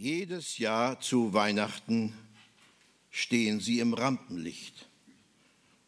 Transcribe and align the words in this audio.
Jedes 0.00 0.58
Jahr 0.58 1.00
zu 1.00 1.32
Weihnachten 1.32 2.16
stehen 3.10 3.58
sie 3.58 3.80
im 3.80 3.94
Rampenlicht. 3.94 4.86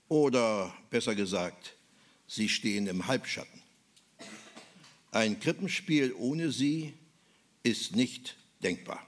Oder 0.08 0.74
besser 0.90 1.14
gesagt, 1.14 1.76
sie 2.26 2.48
stehen 2.48 2.88
im 2.88 3.06
Halbschatten. 3.06 3.62
Ein 5.12 5.38
Krippenspiel 5.38 6.12
ohne 6.14 6.50
sie 6.50 6.92
ist 7.62 7.94
nicht 7.94 8.36
denkbar. 8.64 9.00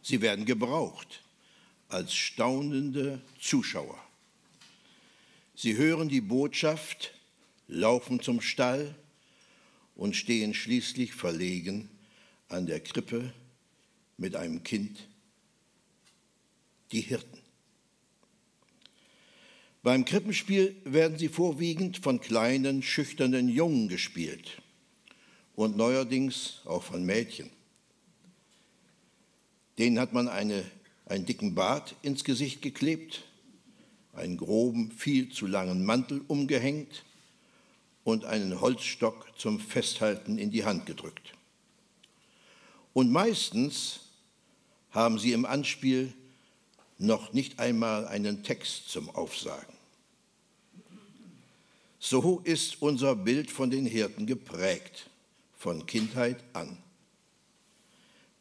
Sie 0.00 0.20
werden 0.20 0.44
gebraucht 0.44 1.24
als 1.88 2.14
staunende 2.14 3.20
Zuschauer. 3.40 3.98
Sie 5.56 5.76
hören 5.76 6.08
die 6.08 6.20
Botschaft, 6.20 7.14
laufen 7.66 8.20
zum 8.20 8.42
Stall 8.42 8.94
und 9.96 10.14
stehen 10.14 10.54
schließlich 10.54 11.14
verlegen 11.14 11.90
an 12.48 12.66
der 12.66 12.78
Krippe 12.78 13.32
mit 14.18 14.36
einem 14.36 14.62
Kind, 14.62 15.08
die 16.92 17.00
Hirten. 17.00 17.38
Beim 19.82 20.04
Krippenspiel 20.04 20.76
werden 20.84 21.16
sie 21.16 21.28
vorwiegend 21.28 21.98
von 21.98 22.20
kleinen, 22.20 22.82
schüchternen 22.82 23.48
Jungen 23.48 23.88
gespielt 23.88 24.60
und 25.54 25.76
neuerdings 25.76 26.60
auch 26.66 26.82
von 26.82 27.06
Mädchen. 27.06 27.48
Denen 29.78 30.00
hat 30.00 30.12
man 30.12 30.28
eine, 30.28 30.64
einen 31.06 31.24
dicken 31.24 31.54
Bart 31.54 31.94
ins 32.02 32.24
Gesicht 32.24 32.60
geklebt, 32.60 33.24
einen 34.12 34.36
groben, 34.36 34.90
viel 34.90 35.30
zu 35.30 35.46
langen 35.46 35.84
Mantel 35.84 36.22
umgehängt 36.26 37.04
und 38.02 38.24
einen 38.24 38.60
Holzstock 38.60 39.38
zum 39.38 39.60
Festhalten 39.60 40.38
in 40.38 40.50
die 40.50 40.64
Hand 40.64 40.86
gedrückt. 40.86 41.32
Und 42.92 43.12
meistens 43.12 44.07
haben 44.90 45.18
sie 45.18 45.32
im 45.32 45.44
Anspiel 45.44 46.12
noch 46.98 47.32
nicht 47.32 47.58
einmal 47.58 48.06
einen 48.06 48.42
Text 48.42 48.88
zum 48.88 49.10
Aufsagen. 49.10 49.78
So 52.00 52.40
ist 52.44 52.80
unser 52.80 53.16
Bild 53.16 53.50
von 53.50 53.70
den 53.70 53.86
Hirten 53.86 54.26
geprägt, 54.26 55.10
von 55.56 55.86
Kindheit 55.86 56.42
an. 56.52 56.78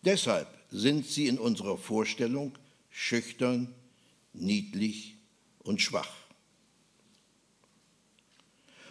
Deshalb 0.03 0.47
sind 0.71 1.05
sie 1.05 1.27
in 1.27 1.39
unserer 1.39 1.77
Vorstellung 1.77 2.57
schüchtern, 2.91 3.73
niedlich 4.33 5.15
und 5.63 5.81
schwach. 5.81 6.13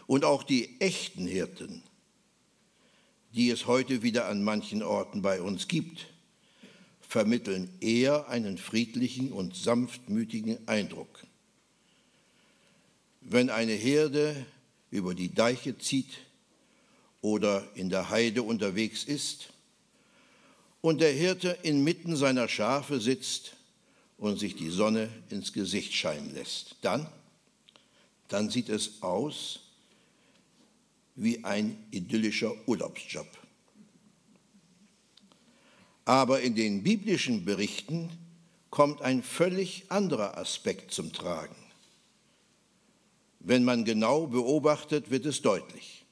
Und 0.07 0.25
auch 0.25 0.43
die 0.43 0.81
echten 0.81 1.27
Hirten, 1.27 1.83
die 3.33 3.51
es 3.51 3.67
heute 3.67 4.03
wieder 4.03 4.29
an 4.29 4.45
manchen 4.45 4.83
Orten 4.83 5.23
bei 5.23 5.41
uns 5.41 5.69
gibt, 5.69 6.07
vermitteln 7.17 7.70
eher 7.81 8.28
einen 8.28 8.59
friedlichen 8.59 9.33
und 9.33 9.56
sanftmütigen 9.56 10.69
Eindruck. 10.69 11.25
Wenn 13.22 13.48
eine 13.48 13.72
Herde 13.72 14.45
über 14.91 15.14
die 15.14 15.33
Deiche 15.33 15.78
zieht 15.78 16.11
oder 17.22 17.67
in 17.75 17.89
der 17.89 18.11
Heide 18.11 18.42
unterwegs 18.42 19.03
ist 19.03 19.48
und 20.83 21.00
der 21.00 21.11
Hirte 21.11 21.56
inmitten 21.62 22.17
seiner 22.17 22.48
Schafe 22.48 23.00
sitzt 23.00 23.56
und 24.19 24.39
sich 24.39 24.55
die 24.55 24.69
Sonne 24.69 25.09
ins 25.31 25.55
Gesicht 25.55 25.94
scheinen 25.94 26.34
lässt, 26.34 26.77
dann, 26.83 27.09
dann 28.28 28.50
sieht 28.50 28.69
es 28.69 29.00
aus 29.00 29.61
wie 31.14 31.42
ein 31.44 31.83
idyllischer 31.92 32.53
Urlaubsjob. 32.69 33.46
Aber 36.07 36.41
in 36.41 36.55
den 36.55 36.85
biblischen 36.85 37.45
Berichten 37.45 38.11
kommt 38.71 39.03
ein 39.03 39.23
völlig 39.23 39.85
anderer 39.91 40.39
Aspekt 40.39 40.93
zum 40.93 41.12
Tragen. 41.12 41.57
Wenn 43.41 43.65
man 43.65 43.84
genau 43.84 44.27
beobachtet, 44.27 45.11
wird 45.11 45.27
es 45.27 45.43
deutlich. 45.43 46.05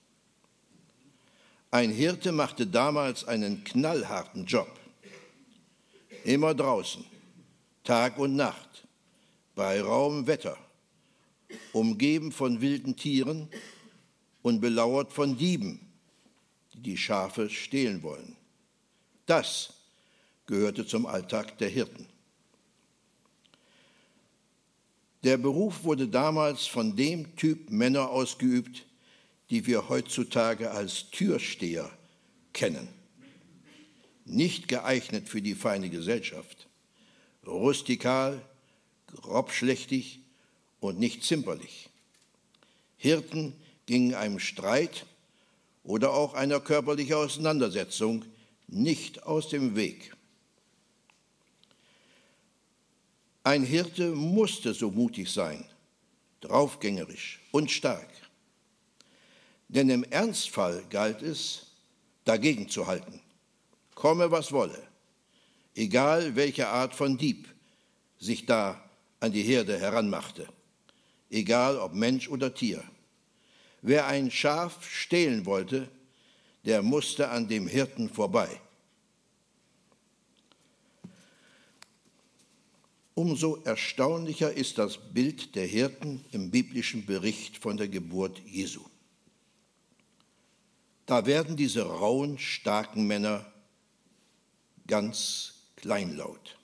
Ein 1.71 1.91
Hirte 1.91 2.33
machte 2.33 2.67
damals 2.67 3.25
einen 3.25 3.65
knallharten 3.65 4.47
Job. 4.47 4.69
Immer 6.25 6.55
draußen, 6.55 7.05
Tag 7.85 8.19
und 8.19 8.35
Nacht, 8.35 8.87
bei 9.55 9.81
rauem 9.81 10.27
Wetter, 10.27 10.57
umgeben 11.73 12.33
von 12.33 12.61
wilden 12.61 12.97
Tieren 12.97 13.49
und 14.43 14.61
belauert 14.61 15.13
von 15.13 15.37
Dieben, 15.37 15.81
die 16.73 16.81
die 16.81 16.97
Schafe 16.97 17.49
stehlen 17.49 18.03
wollen. 18.03 18.37
Das 19.27 19.75
gehörte 20.47 20.87
zum 20.87 21.07
Alltag 21.07 21.59
der 21.59 21.69
Hirten. 21.69 22.07
Der 25.25 25.39
Beruf 25.39 25.85
wurde 25.85 26.07
damals 26.07 26.67
von 26.67 26.97
dem 26.97 27.35
Typ 27.37 27.71
Männer 27.71 28.11
ausgeübt, 28.11 28.85
die 29.49 29.67
wir 29.67 29.89
heutzutage 29.89 30.71
als 30.71 31.11
Türsteher 31.11 31.91
kennen. 32.53 32.89
Nicht 34.27 34.69
geeignet 34.69 35.29
für 35.29 35.41
die 35.41 35.55
feine 35.55 35.89
Gesellschaft, 35.89 36.67
rustikal, 37.47 38.41
grobschlächtig 39.07 40.21
und 40.81 40.99
nicht 40.99 41.25
zimperlich. 41.25 41.89
Hirten 42.97 43.55
gingen 43.87 44.15
einem 44.15 44.39
Streit 44.39 45.07
oder 45.85 46.13
auch 46.13 46.35
einer 46.35 46.61
körperlichen 46.61 47.15
Auseinandersetzung 47.15 48.25
nicht 48.67 49.23
aus 49.25 49.49
dem 49.49 49.77
Weg. 49.77 50.14
Ein 53.47 53.63
Hirte 53.63 54.09
musste 54.13 54.73
so 54.73 54.91
mutig 54.91 55.31
sein, 55.31 55.67
draufgängerisch 56.41 57.41
und 57.53 57.71
stark. 57.71 58.09
Denn 59.69 59.91
im 59.91 60.03
Ernstfall 60.05 60.83
galt 60.89 61.21
es, 61.21 61.67
dagegen 62.25 62.71
zu 62.71 62.87
halten, 62.87 63.21
komme 63.95 64.31
was 64.31 64.51
wolle, 64.51 64.83
egal 65.75 66.37
welche 66.37 66.69
Art 66.69 66.95
von 66.95 67.19
Dieb 67.19 67.47
sich 68.19 68.47
da 68.47 68.83
an 69.21 69.33
die 69.33 69.43
Herde 69.43 69.79
heranmachte, 69.79 70.49
egal 71.29 71.77
ob 71.77 71.93
Mensch 71.93 72.29
oder 72.29 72.55
Tier. 72.55 72.83
Wer 73.83 74.07
ein 74.07 74.31
Schaf 74.31 74.89
stehlen 74.89 75.45
wollte, 75.45 75.91
der 76.65 76.81
musste 76.81 77.29
an 77.29 77.47
dem 77.47 77.67
Hirten 77.67 78.09
vorbei. 78.09 78.49
Umso 83.25 83.57
erstaunlicher 83.65 84.53
ist 84.53 84.77
das 84.77 84.99
Bild 84.99 85.55
der 85.55 85.65
Hirten 85.67 86.23
im 86.33 86.51
biblischen 86.51 87.07
Bericht 87.07 87.57
von 87.57 87.79
der 87.79 87.89
Geburt 87.89 88.39
Jesu. 88.45 88.83
Da 91.07 91.25
werden 91.25 91.57
diese 91.57 91.87
rauen, 91.87 92.39
starken 92.39 93.07
Männer 93.07 93.51
ganz 94.87 95.55
kleinlaut. 95.77 96.59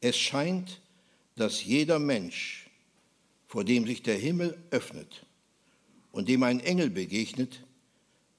Es 0.00 0.16
scheint, 0.16 0.80
dass 1.34 1.62
jeder 1.62 1.98
Mensch, 1.98 2.70
vor 3.48 3.64
dem 3.64 3.84
sich 3.86 4.02
der 4.02 4.16
Himmel 4.16 4.56
öffnet 4.70 5.26
und 6.10 6.26
dem 6.26 6.42
ein 6.42 6.60
Engel 6.60 6.88
begegnet, 6.88 7.62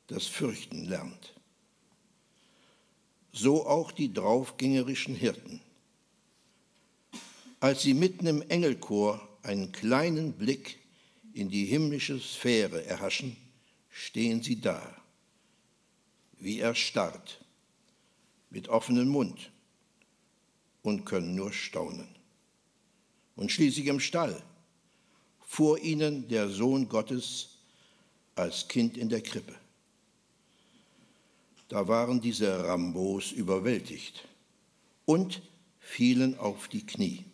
das 0.08 0.26
Fürchten 0.26 0.86
lernt. 0.86 1.36
So 3.32 3.68
auch 3.68 3.92
die 3.92 4.12
draufgängerischen 4.12 5.14
Hirten 5.14 5.62
als 7.60 7.82
sie 7.82 7.94
mitten 7.94 8.28
im 8.28 8.42
Engelchor 8.44 9.28
einen 9.44 9.72
kleinen 9.72 10.34
Blick 10.34 10.80
in 11.34 11.50
die 11.50 11.66
himmlische 11.66 12.20
Sphäre 12.20 12.86
erhaschen, 12.86 13.36
stehen 13.90 14.44
sie 14.44 14.62
da, 14.62 14.96
wie 16.40 16.60
erstarrt, 16.60 17.44
mit 18.50 18.70
offenem 18.70 19.10
Mund 19.10 19.52
und 20.84 21.06
können 21.06 21.36
nur 21.36 21.52
staunen. 21.52 22.08
Und 23.36 23.52
schließlich 23.52 23.88
im 23.88 24.00
Stall, 24.00 24.42
vor 25.42 25.80
ihnen 25.80 26.28
der 26.28 26.50
Sohn 26.50 26.90
Gottes 26.90 27.58
als 28.36 28.68
Kind 28.68 28.98
in 28.98 29.10
der 29.10 29.22
Krippe. 29.22 29.56
Da 31.70 31.88
waren 31.88 32.22
diese 32.22 32.64
Rambos 32.66 33.32
überwältigt 33.32 34.28
und 35.06 35.42
fielen 35.80 36.38
auf 36.38 36.68
die 36.68 36.86
Knie. 36.86 37.26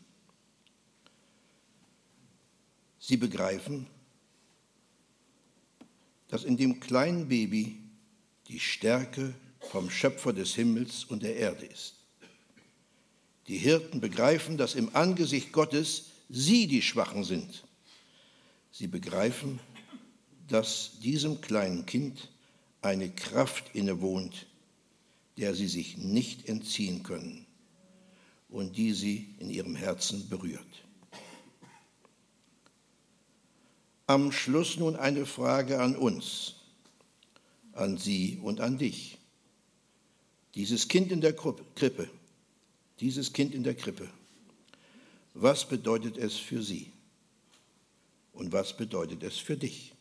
Sie 3.06 3.18
begreifen, 3.18 3.86
dass 6.30 6.46
in 6.46 6.56
dem 6.56 6.80
kleinen 6.80 7.28
Baby 7.28 7.82
die 8.48 8.62
Stärke 8.62 9.36
vom 9.60 9.90
Schöpfer 9.90 10.32
des 10.32 10.56
Himmels 10.56 11.04
und 11.04 11.22
der 11.22 11.36
Erde 11.36 11.66
ist. 11.66 11.96
Die 13.50 13.58
Hirten 13.58 14.00
begreifen, 14.00 14.58
dass 14.58 14.76
im 14.76 14.96
Angesicht 14.96 15.52
Gottes 15.52 16.12
sie 16.30 16.66
die 16.66 16.82
Schwachen 16.82 17.26
sind. 17.26 17.66
Sie 18.72 18.88
begreifen, 18.88 19.60
dass 20.48 20.92
diesem 21.02 21.42
kleinen 21.42 21.86
Kind 21.86 22.32
eine 22.82 23.10
Kraft 23.10 23.76
innewohnt, 23.76 24.46
der 25.38 25.56
sie 25.56 25.68
sich 25.68 25.98
nicht 25.98 26.48
entziehen 26.48 27.04
können 27.04 27.46
und 28.48 28.78
die 28.78 28.94
sie 28.94 29.36
in 29.40 29.50
ihrem 29.50 29.76
Herzen 29.76 30.30
berührt. 30.30 30.83
Am 34.06 34.32
Schluss 34.32 34.78
nun 34.78 34.96
eine 34.96 35.26
Frage 35.26 35.80
an 35.80 35.96
uns, 35.96 36.56
an 37.72 37.98
Sie 37.98 38.40
und 38.42 38.60
an 38.60 38.78
dich. 38.78 39.18
Dieses 40.56 40.88
Kind 40.88 41.12
in 41.12 41.22
der 41.22 41.34
Krippe, 41.34 42.10
dieses 43.00 43.34
Kind 43.34 43.56
in 43.56 43.64
der 43.64 43.76
Krippe, 43.76 44.10
was 45.34 45.68
bedeutet 45.68 46.18
es 46.18 46.36
für 46.36 46.62
Sie 46.62 46.92
und 48.34 48.52
was 48.52 48.76
bedeutet 48.76 49.24
es 49.24 49.38
für 49.38 49.58
dich? 49.58 49.93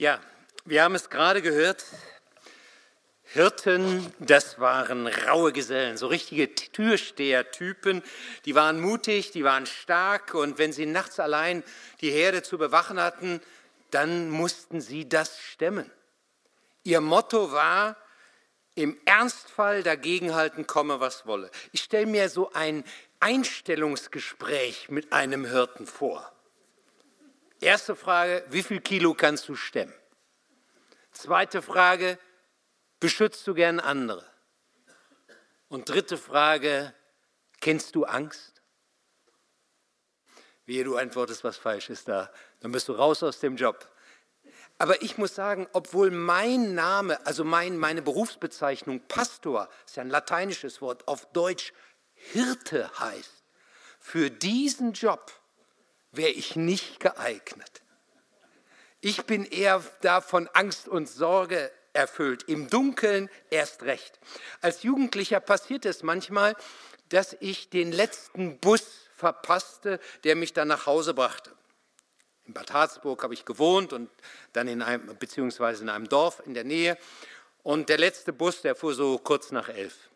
Ja, 0.00 0.20
wir 0.64 0.84
haben 0.84 0.94
es 0.94 1.10
gerade 1.10 1.42
gehört. 1.42 1.84
Hirten, 3.24 4.14
das 4.20 4.60
waren 4.60 5.08
raue 5.08 5.52
Gesellen, 5.52 5.96
so 5.96 6.06
richtige 6.06 6.54
Türstehertypen. 6.54 8.04
Die 8.44 8.54
waren 8.54 8.80
mutig, 8.80 9.32
die 9.32 9.42
waren 9.42 9.66
stark 9.66 10.34
und 10.34 10.56
wenn 10.56 10.72
sie 10.72 10.86
nachts 10.86 11.18
allein 11.18 11.64
die 12.00 12.12
Herde 12.12 12.44
zu 12.44 12.58
bewachen 12.58 13.00
hatten, 13.00 13.40
dann 13.90 14.30
mussten 14.30 14.80
sie 14.80 15.08
das 15.08 15.40
stemmen. 15.40 15.90
Ihr 16.84 17.00
Motto 17.00 17.50
war, 17.50 17.96
im 18.76 18.96
Ernstfall 19.04 19.82
dagegenhalten, 19.82 20.68
komme 20.68 21.00
was 21.00 21.26
wolle. 21.26 21.50
Ich 21.72 21.82
stelle 21.82 22.06
mir 22.06 22.28
so 22.28 22.52
ein 22.52 22.84
Einstellungsgespräch 23.18 24.90
mit 24.90 25.12
einem 25.12 25.44
Hirten 25.44 25.88
vor. 25.88 26.32
Erste 27.60 27.96
Frage, 27.96 28.44
wie 28.50 28.62
viel 28.62 28.80
Kilo 28.80 29.14
kannst 29.14 29.48
du 29.48 29.56
stemmen? 29.56 29.94
Zweite 31.10 31.60
Frage, 31.60 32.18
beschützt 33.00 33.46
du 33.46 33.54
gern 33.54 33.80
andere? 33.80 34.24
Und 35.68 35.88
dritte 35.88 36.16
Frage, 36.16 36.94
kennst 37.60 37.96
du 37.96 38.04
Angst? 38.04 38.62
Wie 40.66 40.82
du 40.84 40.96
antwortest, 40.96 41.42
was 41.42 41.56
falsch 41.56 41.90
ist 41.90 42.06
da, 42.08 42.30
dann 42.60 42.70
bist 42.70 42.88
du 42.88 42.92
raus 42.92 43.22
aus 43.22 43.40
dem 43.40 43.56
Job. 43.56 43.88
Aber 44.78 45.02
ich 45.02 45.18
muss 45.18 45.34
sagen, 45.34 45.66
obwohl 45.72 46.12
mein 46.12 46.76
Name, 46.76 47.26
also 47.26 47.42
mein, 47.42 47.76
meine 47.76 48.02
Berufsbezeichnung 48.02 49.00
Pastor, 49.08 49.68
ist 49.84 49.96
ja 49.96 50.02
ein 50.02 50.10
lateinisches 50.10 50.80
Wort, 50.80 51.08
auf 51.08 51.26
Deutsch 51.32 51.72
Hirte 52.14 52.88
heißt, 53.00 53.42
für 53.98 54.30
diesen 54.30 54.92
Job 54.92 55.32
wäre 56.12 56.30
ich 56.30 56.56
nicht 56.56 57.00
geeignet. 57.00 57.82
Ich 59.00 59.24
bin 59.24 59.44
eher 59.44 59.84
da 60.00 60.20
von 60.20 60.48
Angst 60.48 60.88
und 60.88 61.08
Sorge 61.08 61.70
erfüllt, 61.92 62.44
im 62.44 62.68
Dunkeln 62.68 63.30
erst 63.50 63.82
recht. 63.82 64.18
Als 64.60 64.82
Jugendlicher 64.82 65.40
passiert 65.40 65.84
es 65.84 66.02
manchmal, 66.02 66.56
dass 67.08 67.36
ich 67.40 67.70
den 67.70 67.92
letzten 67.92 68.58
Bus 68.58 69.08
verpasste, 69.14 70.00
der 70.24 70.36
mich 70.36 70.52
dann 70.52 70.68
nach 70.68 70.86
Hause 70.86 71.14
brachte. 71.14 71.52
In 72.46 72.54
Bad 72.54 72.72
Harzburg 72.72 73.22
habe 73.22 73.34
ich 73.34 73.44
gewohnt 73.44 73.92
und 73.92 74.10
dann 74.52 74.68
in 74.68 74.80
einem, 74.80 75.16
beziehungsweise 75.18 75.82
in 75.82 75.88
einem 75.90 76.08
Dorf 76.08 76.42
in 76.46 76.54
der 76.54 76.64
Nähe. 76.64 76.96
Und 77.62 77.88
der 77.88 77.98
letzte 77.98 78.32
Bus, 78.32 78.62
der 78.62 78.74
fuhr 78.74 78.94
so 78.94 79.18
kurz 79.18 79.50
nach 79.50 79.68
elf. 79.68 80.08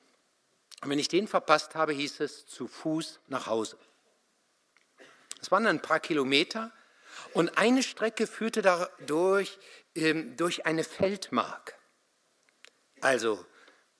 Und 0.83 0.91
wenn 0.91 0.99
ich 0.99 1.09
den 1.09 1.29
verpasst 1.29 1.75
habe, 1.75 1.93
hieß 1.93 2.21
es 2.21 2.47
zu 2.47 2.67
Fuß 2.67 3.21
nach 3.29 3.47
Hause. 3.47 3.77
Es 5.43 5.50
waren 5.50 5.67
ein 5.67 5.83
paar 5.83 6.00
Kilometer 6.00 6.73
und 7.35 7.59
eine 7.59 7.83
Strecke 7.83 8.27
führte 8.27 8.62
dadurch 8.62 9.59
ähm, 9.94 10.37
durch 10.37 10.65
eine 10.65 10.85
Feldmark. 10.85 11.77
Also 13.00 13.44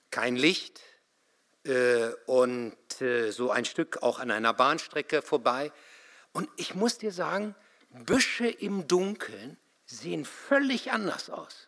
kein 0.09 0.37
Licht 0.37 0.81
äh, 1.65 2.07
und 2.25 3.01
äh, 3.01 3.31
so 3.31 3.51
ein 3.51 3.65
Stück 3.65 4.01
auch 4.01 4.19
an 4.19 4.31
einer 4.31 4.53
Bahnstrecke 4.53 5.21
vorbei. 5.21 5.71
Und 6.31 6.49
ich 6.55 6.75
muss 6.75 6.97
dir 6.97 7.11
sagen, 7.11 7.55
Büsche 7.89 8.47
im 8.47 8.87
Dunkeln 8.87 9.57
sehen 9.85 10.25
völlig 10.25 10.91
anders 10.91 11.29
aus. 11.29 11.67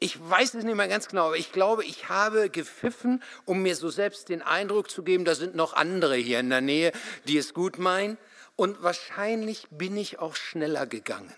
Ich 0.00 0.18
weiß 0.20 0.54
es 0.54 0.64
nicht 0.64 0.76
mehr 0.76 0.88
ganz 0.88 1.08
genau, 1.08 1.26
aber 1.26 1.36
ich 1.36 1.52
glaube, 1.52 1.84
ich 1.84 2.08
habe 2.08 2.50
gepfiffen, 2.50 3.22
um 3.44 3.62
mir 3.62 3.76
so 3.76 3.88
selbst 3.88 4.28
den 4.28 4.42
Eindruck 4.42 4.90
zu 4.90 5.02
geben, 5.02 5.24
da 5.24 5.34
sind 5.34 5.54
noch 5.54 5.72
andere 5.72 6.16
hier 6.16 6.40
in 6.40 6.50
der 6.50 6.60
Nähe, 6.60 6.92
die 7.26 7.38
es 7.38 7.54
gut 7.54 7.78
meinen. 7.78 8.18
Und 8.56 8.82
wahrscheinlich 8.82 9.66
bin 9.70 9.96
ich 9.96 10.18
auch 10.18 10.36
schneller 10.36 10.86
gegangen 10.86 11.34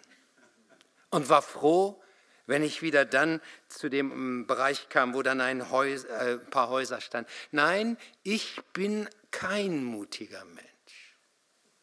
und 1.11 1.29
war 1.29 1.43
froh, 1.43 2.03
wenn 2.47 2.63
ich 2.63 2.83
wieder 2.83 3.05
dann 3.05 3.41
zu 3.69 3.89
dem 3.89 4.13
ähm, 4.13 4.47
Bereich 4.47 4.89
kam, 4.89 5.15
wo 5.15 5.23
dann 5.23 5.41
ein 5.41 5.71
Häus, 5.71 6.05
äh, 6.05 6.39
paar 6.39 6.69
Häuser 6.69 7.01
standen. 7.01 7.31
Nein, 7.51 7.97
ich 8.23 8.61
bin 8.73 9.09
kein 9.31 9.85
mutiger 9.85 10.45
Mensch. 10.45 10.76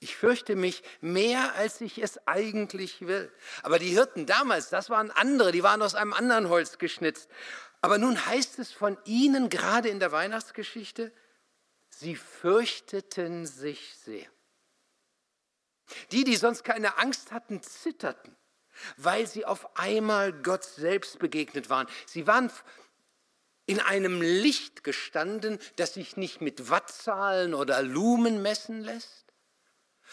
Ich 0.04 0.18
fürchte 0.18 0.58
mich 0.58 0.84
mehr, 1.00 1.56
als 1.56 1.80
ich 1.80 2.04
es 2.04 2.28
eigentlich 2.28 3.08
will. 3.08 3.32
Aber 3.62 3.80
die 3.80 3.88
Hirten 3.88 4.26
damals, 4.26 4.70
das 4.70 4.90
waren 4.90 5.12
andere, 5.12 5.54
die 5.54 5.64
waren 5.64 5.82
aus 5.82 5.96
einem 5.96 6.12
anderen 6.12 6.50
Holz 6.50 6.78
geschnitzt. 6.78 7.30
Aber 7.80 7.98
nun 7.98 8.26
heißt 8.26 8.60
es 8.60 8.74
von 8.74 8.98
ihnen, 9.06 9.48
gerade 9.48 9.88
in 9.88 10.02
der 10.02 10.12
Weihnachtsgeschichte, 10.12 11.14
sie 11.88 12.18
fürchteten 12.18 13.46
sich 13.46 13.96
sehr. 14.04 14.28
Die, 16.12 16.26
die 16.26 16.36
sonst 16.36 16.66
keine 16.66 16.98
Angst 16.98 17.32
hatten, 17.32 17.64
zitterten, 17.64 18.36
weil 18.98 19.26
sie 19.26 19.46
auf 19.46 19.78
einmal 19.78 20.34
Gott 20.34 20.66
selbst 20.66 21.18
begegnet 21.20 21.70
waren. 21.70 21.88
Sie 22.08 22.28
waren 22.28 22.52
in 23.68 23.80
einem 23.80 24.22
Licht 24.22 24.84
gestanden, 24.84 25.60
das 25.78 25.94
sich 25.94 26.18
nicht 26.18 26.42
mit 26.42 26.70
Wattzahlen 26.70 27.54
oder 27.54 27.82
Lumen 27.82 28.42
messen 28.42 28.82
lässt, 28.82 29.23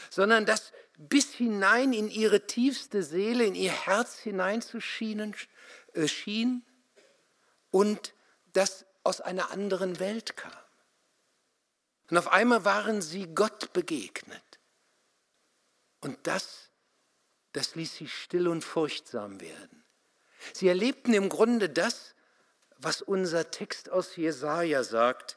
sondern 0.09 0.47
das 0.47 0.73
bis 0.97 1.33
hinein 1.33 1.93
in 1.93 2.11
ihre 2.11 2.47
tiefste 2.47 3.03
Seele, 3.03 3.45
in 3.45 3.55
ihr 3.55 3.73
Herz 3.73 4.19
hineinzuschienen 4.19 5.35
äh, 5.95 6.07
schien 6.09 6.65
und 7.71 8.15
das 8.53 8.85
aus 9.03 9.21
einer 9.21 9.51
anderen 9.51 9.99
Welt 9.99 10.37
kam. 10.37 10.53
Und 12.11 12.19
auf 12.19 12.29
einmal 12.29 12.65
waren 12.65 13.03
sie 13.03 13.27
Gott 13.35 13.73
begegnet. 13.73 14.43
Und 16.01 16.19
das, 16.27 16.71
das 17.53 17.75
ließ 17.77 17.95
sie 17.95 18.09
still 18.09 18.49
und 18.49 18.63
furchtsam 18.63 19.41
werden. 19.41 19.85
Sie 20.53 20.69
erlebten 20.69 21.15
im 21.15 21.29
Grunde 21.29 21.69
das, 21.69 22.15
was 22.79 23.03
unser 23.03 23.51
Text 23.51 23.91
aus 23.91 24.17
Jesaja 24.17 24.83
sagt. 24.83 25.37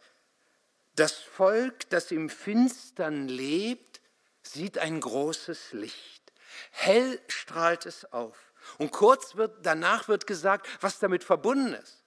Das 0.95 1.13
Volk, 1.13 1.89
das 1.89 2.11
im 2.11 2.29
Finstern 2.29 3.27
lebt, 3.27 3.92
sieht 4.43 4.77
ein 4.77 4.99
großes 4.99 5.73
Licht. 5.73 6.33
Hell 6.71 7.19
strahlt 7.27 7.85
es 7.85 8.11
auf. 8.13 8.37
Und 8.77 8.91
kurz 8.91 9.35
wird, 9.35 9.65
danach 9.65 10.07
wird 10.07 10.27
gesagt, 10.27 10.67
was 10.81 10.99
damit 10.99 11.23
verbunden 11.23 11.73
ist. 11.73 12.03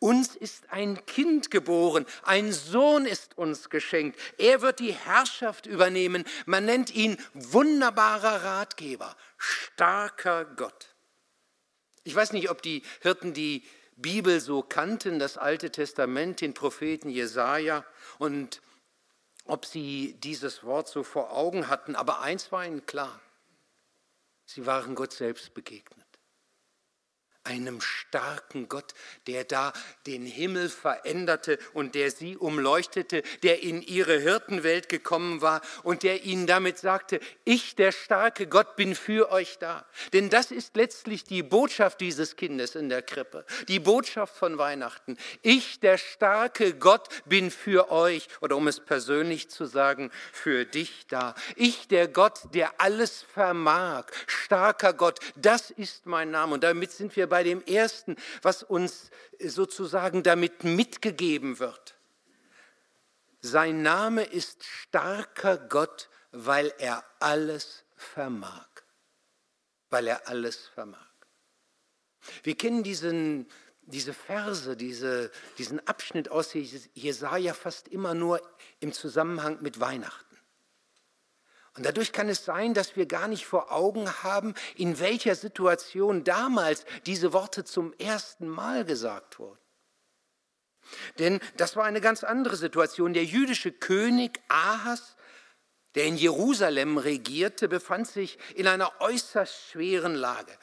Uns 0.00 0.36
ist 0.36 0.70
ein 0.70 1.04
Kind 1.06 1.50
geboren, 1.50 2.06
ein 2.22 2.52
Sohn 2.52 3.04
ist 3.04 3.36
uns 3.36 3.68
geschenkt. 3.68 4.18
Er 4.38 4.62
wird 4.62 4.78
die 4.78 4.92
Herrschaft 4.92 5.66
übernehmen. 5.66 6.24
Man 6.46 6.64
nennt 6.66 6.94
ihn 6.94 7.16
wunderbarer 7.34 8.44
Ratgeber, 8.44 9.16
starker 9.36 10.44
Gott. 10.44 10.94
Ich 12.04 12.14
weiß 12.14 12.32
nicht, 12.32 12.48
ob 12.48 12.62
die 12.62 12.82
Hirten 13.00 13.34
die 13.34 13.64
Bibel 13.96 14.40
so 14.40 14.62
kannten, 14.62 15.18
das 15.18 15.36
Alte 15.36 15.70
Testament, 15.70 16.40
den 16.40 16.54
Propheten 16.54 17.10
Jesaja 17.10 17.84
und 18.18 18.60
ob 19.48 19.66
sie 19.66 20.14
dieses 20.20 20.64
Wort 20.64 20.88
so 20.88 21.02
vor 21.02 21.32
Augen 21.32 21.68
hatten, 21.68 21.96
aber 21.96 22.20
eins 22.20 22.52
war 22.52 22.64
ihnen 22.64 22.86
klar, 22.86 23.20
sie 24.44 24.66
waren 24.66 24.94
Gott 24.94 25.12
selbst 25.12 25.54
begegnet 25.54 26.07
einem 27.44 27.80
starken 27.80 28.68
Gott, 28.68 28.94
der 29.26 29.44
da 29.44 29.72
den 30.06 30.26
Himmel 30.26 30.68
veränderte 30.68 31.58
und 31.72 31.94
der 31.94 32.10
sie 32.10 32.36
umleuchtete, 32.36 33.22
der 33.42 33.62
in 33.62 33.82
ihre 33.82 34.18
Hirtenwelt 34.18 34.88
gekommen 34.88 35.40
war 35.40 35.62
und 35.82 36.02
der 36.02 36.24
ihnen 36.24 36.46
damit 36.46 36.78
sagte, 36.78 37.20
ich, 37.44 37.74
der 37.74 37.92
starke 37.92 38.46
Gott, 38.46 38.76
bin 38.76 38.94
für 38.94 39.30
euch 39.32 39.58
da. 39.58 39.86
Denn 40.12 40.30
das 40.30 40.50
ist 40.50 40.76
letztlich 40.76 41.24
die 41.24 41.42
Botschaft 41.42 42.00
dieses 42.00 42.36
Kindes 42.36 42.74
in 42.74 42.88
der 42.88 43.02
Krippe, 43.02 43.44
die 43.68 43.80
Botschaft 43.80 44.36
von 44.36 44.58
Weihnachten. 44.58 45.16
Ich, 45.42 45.80
der 45.80 45.98
starke 45.98 46.74
Gott, 46.74 47.08
bin 47.24 47.50
für 47.50 47.90
euch 47.90 48.28
oder 48.40 48.56
um 48.56 48.68
es 48.68 48.80
persönlich 48.80 49.48
zu 49.48 49.64
sagen, 49.64 50.10
für 50.32 50.64
dich 50.64 51.06
da. 51.08 51.34
Ich, 51.56 51.88
der 51.88 52.08
Gott, 52.08 52.40
der 52.52 52.80
alles 52.80 53.22
vermag, 53.22 54.04
starker 54.26 54.92
Gott, 54.92 55.20
das 55.36 55.70
ist 55.70 56.06
mein 56.06 56.30
Name. 56.30 56.54
Und 56.54 56.64
damit 56.64 56.92
sind 56.92 57.16
wir 57.16 57.26
bei 57.28 57.37
bei 57.38 57.44
dem 57.44 57.64
ersten, 57.66 58.16
was 58.42 58.64
uns 58.64 59.12
sozusagen 59.38 60.24
damit 60.24 60.64
mitgegeben 60.64 61.60
wird. 61.60 61.96
Sein 63.40 63.82
Name 63.82 64.24
ist 64.24 64.64
starker 64.64 65.56
Gott, 65.56 66.08
weil 66.32 66.74
er 66.78 67.04
alles 67.20 67.84
vermag. 67.94 68.66
Weil 69.88 70.08
er 70.08 70.26
alles 70.26 70.66
vermag. 70.66 71.12
Wir 72.42 72.56
kennen 72.56 72.82
diesen, 72.82 73.46
diese 73.82 74.14
Verse, 74.14 74.76
diese, 74.76 75.30
diesen 75.58 75.86
Abschnitt 75.86 76.32
aus 76.32 76.54
Jesaja 76.54 77.54
fast 77.54 77.86
immer 77.86 78.14
nur 78.14 78.42
im 78.80 78.92
Zusammenhang 78.92 79.62
mit 79.62 79.78
Weihnachten. 79.78 80.27
Und 81.78 81.84
dadurch 81.84 82.10
kann 82.10 82.28
es 82.28 82.44
sein, 82.44 82.74
dass 82.74 82.96
wir 82.96 83.06
gar 83.06 83.28
nicht 83.28 83.46
vor 83.46 83.70
Augen 83.70 84.12
haben, 84.24 84.54
in 84.74 84.98
welcher 84.98 85.36
Situation 85.36 86.24
damals 86.24 86.84
diese 87.06 87.32
Worte 87.32 87.62
zum 87.62 87.92
ersten 88.00 88.48
Mal 88.48 88.84
gesagt 88.84 89.38
wurden. 89.38 89.60
Denn 91.20 91.38
das 91.56 91.76
war 91.76 91.84
eine 91.84 92.00
ganz 92.00 92.24
andere 92.24 92.56
Situation. 92.56 93.12
Der 93.12 93.24
jüdische 93.24 93.70
König 93.70 94.40
Ahas, 94.48 95.14
der 95.94 96.06
in 96.06 96.16
Jerusalem 96.16 96.98
regierte, 96.98 97.68
befand 97.68 98.08
sich 98.08 98.38
in 98.56 98.66
einer 98.66 99.00
äußerst 99.00 99.70
schweren 99.70 100.16
Lage. 100.16 100.58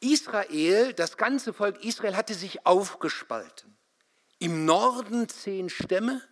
Israel, 0.00 0.94
das 0.94 1.18
ganze 1.18 1.52
Volk 1.52 1.84
Israel 1.84 2.16
hatte 2.16 2.32
sich 2.32 2.64
aufgespalten. 2.64 3.76
Im 4.38 4.64
Norden 4.64 5.28
zehn 5.28 5.68
Stämme 5.68 6.22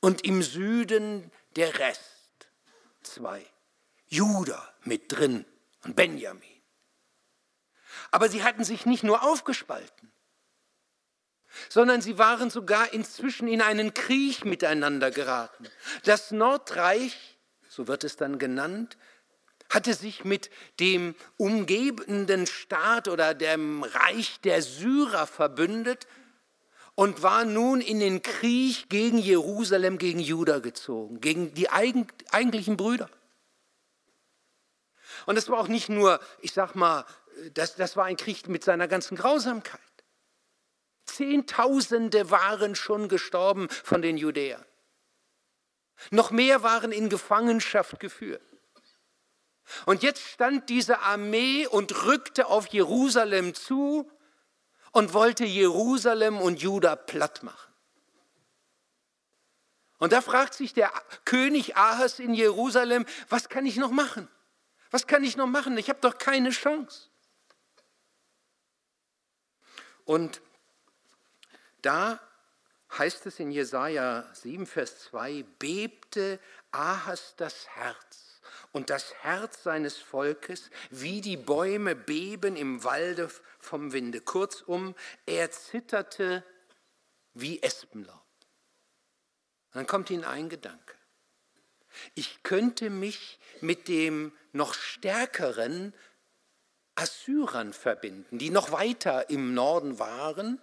und 0.00 0.24
im 0.24 0.42
Süden 0.42 1.30
der 1.56 1.78
Rest 1.78 2.13
zwei. 3.04 3.44
Judah 4.06 4.74
mit 4.84 5.10
drin 5.10 5.44
und 5.84 5.96
Benjamin. 5.96 6.42
Aber 8.10 8.28
sie 8.28 8.42
hatten 8.42 8.64
sich 8.64 8.86
nicht 8.86 9.02
nur 9.02 9.22
aufgespalten, 9.22 10.12
sondern 11.68 12.00
sie 12.00 12.18
waren 12.18 12.50
sogar 12.50 12.92
inzwischen 12.92 13.48
in 13.48 13.62
einen 13.62 13.94
Krieg 13.94 14.44
miteinander 14.44 15.10
geraten. 15.10 15.68
Das 16.04 16.30
Nordreich, 16.30 17.38
so 17.68 17.88
wird 17.88 18.04
es 18.04 18.16
dann 18.16 18.38
genannt, 18.38 18.96
hatte 19.70 19.94
sich 19.94 20.24
mit 20.24 20.50
dem 20.78 21.14
umgebenden 21.36 22.46
Staat 22.46 23.08
oder 23.08 23.34
dem 23.34 23.82
Reich 23.82 24.40
der 24.40 24.62
Syrer 24.62 25.26
verbündet 25.26 26.06
und 26.94 27.22
war 27.22 27.44
nun 27.44 27.80
in 27.80 27.98
den 27.98 28.22
Krieg 28.22 28.88
gegen 28.88 29.18
Jerusalem, 29.18 29.98
gegen 29.98 30.20
Juda 30.20 30.60
gezogen, 30.60 31.20
gegen 31.20 31.54
die 31.54 31.70
eigentlichen 31.70 32.76
Brüder. 32.76 33.10
Und 35.26 35.36
das 35.36 35.48
war 35.48 35.58
auch 35.58 35.68
nicht 35.68 35.88
nur, 35.88 36.20
ich 36.40 36.52
sag 36.52 36.74
mal, 36.74 37.04
das, 37.54 37.76
das 37.76 37.96
war 37.96 38.04
ein 38.04 38.16
Krieg 38.16 38.48
mit 38.48 38.62
seiner 38.62 38.88
ganzen 38.88 39.16
Grausamkeit. 39.16 39.80
Zehntausende 41.06 42.30
waren 42.30 42.74
schon 42.74 43.08
gestorben 43.08 43.68
von 43.68 44.02
den 44.02 44.16
Judäern. 44.16 44.64
Noch 46.10 46.30
mehr 46.30 46.62
waren 46.62 46.92
in 46.92 47.08
Gefangenschaft 47.08 48.00
geführt. 48.00 48.42
Und 49.86 50.02
jetzt 50.02 50.22
stand 50.22 50.68
diese 50.68 51.00
Armee 51.00 51.66
und 51.66 52.04
rückte 52.04 52.46
auf 52.46 52.66
Jerusalem 52.66 53.54
zu 53.54 54.10
und 54.94 55.12
wollte 55.12 55.44
Jerusalem 55.44 56.40
und 56.40 56.62
Juda 56.62 56.94
platt 56.94 57.42
machen. 57.42 57.74
Und 59.98 60.12
da 60.12 60.20
fragt 60.20 60.54
sich 60.54 60.72
der 60.72 60.92
König 61.24 61.76
Ahas 61.76 62.20
in 62.20 62.32
Jerusalem, 62.32 63.04
was 63.28 63.48
kann 63.48 63.66
ich 63.66 63.76
noch 63.76 63.90
machen? 63.90 64.28
Was 64.90 65.08
kann 65.08 65.24
ich 65.24 65.36
noch 65.36 65.48
machen? 65.48 65.76
Ich 65.78 65.88
habe 65.88 65.98
doch 66.00 66.16
keine 66.16 66.50
Chance. 66.50 67.08
Und 70.04 70.40
da 71.82 72.20
heißt 72.96 73.26
es 73.26 73.40
in 73.40 73.50
Jesaja 73.50 74.32
7, 74.32 74.64
Vers 74.64 75.00
2, 75.10 75.44
bebte 75.58 76.38
Ahas 76.70 77.34
das 77.36 77.68
Herz 77.70 78.23
und 78.74 78.90
das 78.90 79.14
Herz 79.22 79.62
seines 79.62 79.98
Volkes, 79.98 80.68
wie 80.90 81.20
die 81.20 81.36
Bäume 81.36 81.94
beben 81.94 82.56
im 82.56 82.82
Walde 82.82 83.30
vom 83.60 83.92
Winde. 83.92 84.20
Kurzum, 84.20 84.96
er 85.26 85.50
zitterte 85.52 86.44
wie 87.34 87.62
Espenlaub. 87.62 88.20
dann 89.72 89.86
kommt 89.86 90.10
ihnen 90.10 90.24
ein 90.24 90.48
Gedanke. 90.48 90.96
Ich 92.14 92.42
könnte 92.42 92.90
mich 92.90 93.38
mit 93.60 93.86
dem 93.86 94.32
noch 94.52 94.74
stärkeren 94.74 95.94
Assyrern 96.96 97.72
verbinden, 97.72 98.38
die 98.38 98.50
noch 98.50 98.72
weiter 98.72 99.30
im 99.30 99.54
Norden 99.54 100.00
waren 100.00 100.60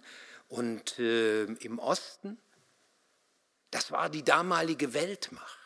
und 0.48 0.98
äh, 0.98 1.44
im 1.44 1.78
Osten. 1.78 2.38
Das 3.70 3.90
war 3.90 4.10
die 4.10 4.22
damalige 4.22 4.92
Weltmacht 4.92 5.61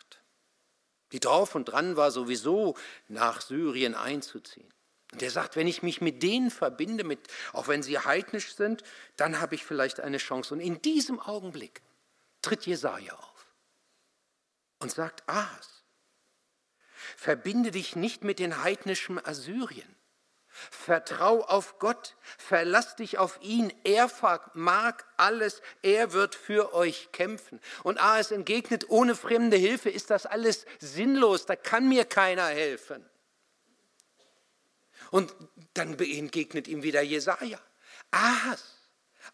die 1.17 1.21
drauf 1.21 1.55
und 1.55 1.65
dran 1.65 1.97
war, 1.97 2.11
sowieso 2.11 2.77
nach 3.09 3.41
Syrien 3.41 3.95
einzuziehen. 3.95 4.69
Und 5.13 5.23
er 5.23 5.31
sagt, 5.31 5.57
wenn 5.57 5.67
ich 5.67 5.83
mich 5.83 6.03
mit 6.03 6.23
denen 6.23 6.51
verbinde, 6.51 7.05
mit, 7.05 7.29
auch 7.55 7.69
wenn 7.69 7.83
sie 7.83 7.99
heidnisch 7.99 8.55
sind, 8.55 8.83
dann 9.17 9.41
habe 9.41 9.55
ich 9.55 9.65
vielleicht 9.65 10.01
eine 10.01 10.19
Chance. 10.19 10.53
Und 10.53 10.61
in 10.61 10.83
diesem 10.83 11.19
Augenblick 11.19 11.81
tritt 12.43 12.67
Jesaja 12.67 13.15
auf 13.15 13.47
und 14.79 14.93
sagt: 14.93 15.27
Ahas, 15.27 15.85
verbinde 17.17 17.71
dich 17.71 17.97
nicht 17.97 18.23
mit 18.23 18.39
den 18.39 18.63
heidnischen 18.63 19.25
Assyrien, 19.25 19.97
Vertrau 20.71 21.43
auf 21.43 21.79
Gott, 21.79 22.17
verlass 22.39 22.97
dich 22.97 23.19
auf 23.19 23.39
ihn, 23.43 23.73
er 23.85 24.11
mag 24.55 25.05
alles, 25.17 25.63
er 25.83 26.13
wird 26.13 26.35
für 26.35 26.75
euch 26.75 27.11
kämpfen. 27.13 27.61
Und 27.83 27.99
A 27.99 28.19
es 28.19 28.31
entgegnet, 28.31 28.89
ohne 28.89 29.15
fremde 29.15 29.57
Hilfe 29.57 29.91
ist 29.91 30.11
das 30.11 30.27
alles 30.27 30.67
sinnlos, 30.79 31.47
da 31.47 31.57
kann 31.57 31.89
mir 31.89 32.05
keiner 32.05 32.47
helfen. 32.47 33.05
Und 35.11 35.35
dann 35.75 35.99
entgegnet 35.99 36.69
ihm 36.69 36.83
wieder 36.83 37.03
Jesaja, 37.03 37.61
Ahas, 38.11 38.77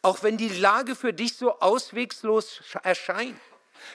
auch 0.02 0.22
wenn 0.22 0.36
die 0.36 0.48
Lage 0.48 0.94
für 0.94 1.12
dich 1.12 1.36
so 1.36 1.60
auswegslos 1.60 2.60
erscheint, 2.82 3.38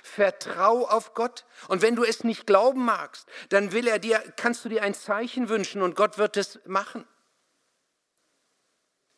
Vertrau 0.03 0.88
auf 0.88 1.13
Gott. 1.13 1.46
Und 1.67 1.81
wenn 1.81 1.96
du 1.96 2.03
es 2.03 2.24
nicht 2.24 2.46
glauben 2.46 2.84
magst, 2.86 3.27
dann 3.50 3.72
will 3.72 3.88
er 3.88 4.00
dir, 4.00 4.19
kannst 4.36 4.65
du 4.65 4.69
dir 4.69 4.84
ein 4.84 4.93
Zeichen 4.93 5.50
wünschen 5.50 5.81
und 5.81 5.96
Gott 5.96 6.17
wird 6.17 6.38
es 6.38 6.60
machen. 6.65 7.05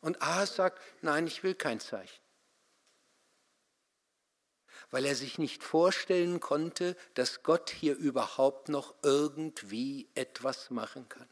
Und 0.00 0.22
Ahas 0.22 0.56
sagt, 0.56 0.80
nein, 1.02 1.26
ich 1.26 1.42
will 1.42 1.54
kein 1.54 1.80
Zeichen. 1.80 2.20
Weil 4.90 5.04
er 5.04 5.14
sich 5.14 5.38
nicht 5.38 5.62
vorstellen 5.62 6.40
konnte, 6.40 6.96
dass 7.14 7.42
Gott 7.42 7.70
hier 7.70 7.96
überhaupt 7.96 8.68
noch 8.68 8.94
irgendwie 9.02 10.08
etwas 10.14 10.70
machen 10.70 11.08
kann. 11.08 11.28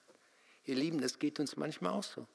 Ihr 0.64 0.76
Lieben, 0.76 1.00
das 1.00 1.18
geht 1.18 1.40
uns 1.40 1.56
manchmal 1.56 1.92
auch 1.92 2.04
so. 2.04 2.26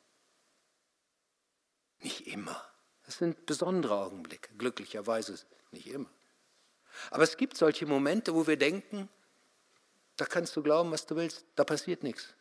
Nicht 1.99 2.27
immer. 2.27 2.61
Das 3.05 3.17
sind 3.19 3.45
besondere 3.45 3.95
Augenblicke, 3.95 4.53
glücklicherweise 4.57 5.37
nicht 5.71 5.87
immer. 5.87 6.09
Aber 7.11 7.23
es 7.23 7.37
gibt 7.37 7.57
solche 7.57 7.85
Momente, 7.85 8.33
wo 8.33 8.47
wir 8.47 8.57
denken, 8.57 9.09
da 10.17 10.25
kannst 10.25 10.55
du 10.55 10.63
glauben, 10.63 10.91
was 10.91 11.05
du 11.05 11.15
willst, 11.15 11.45
da 11.55 11.63
passiert 11.63 12.03
nichts. 12.03 12.33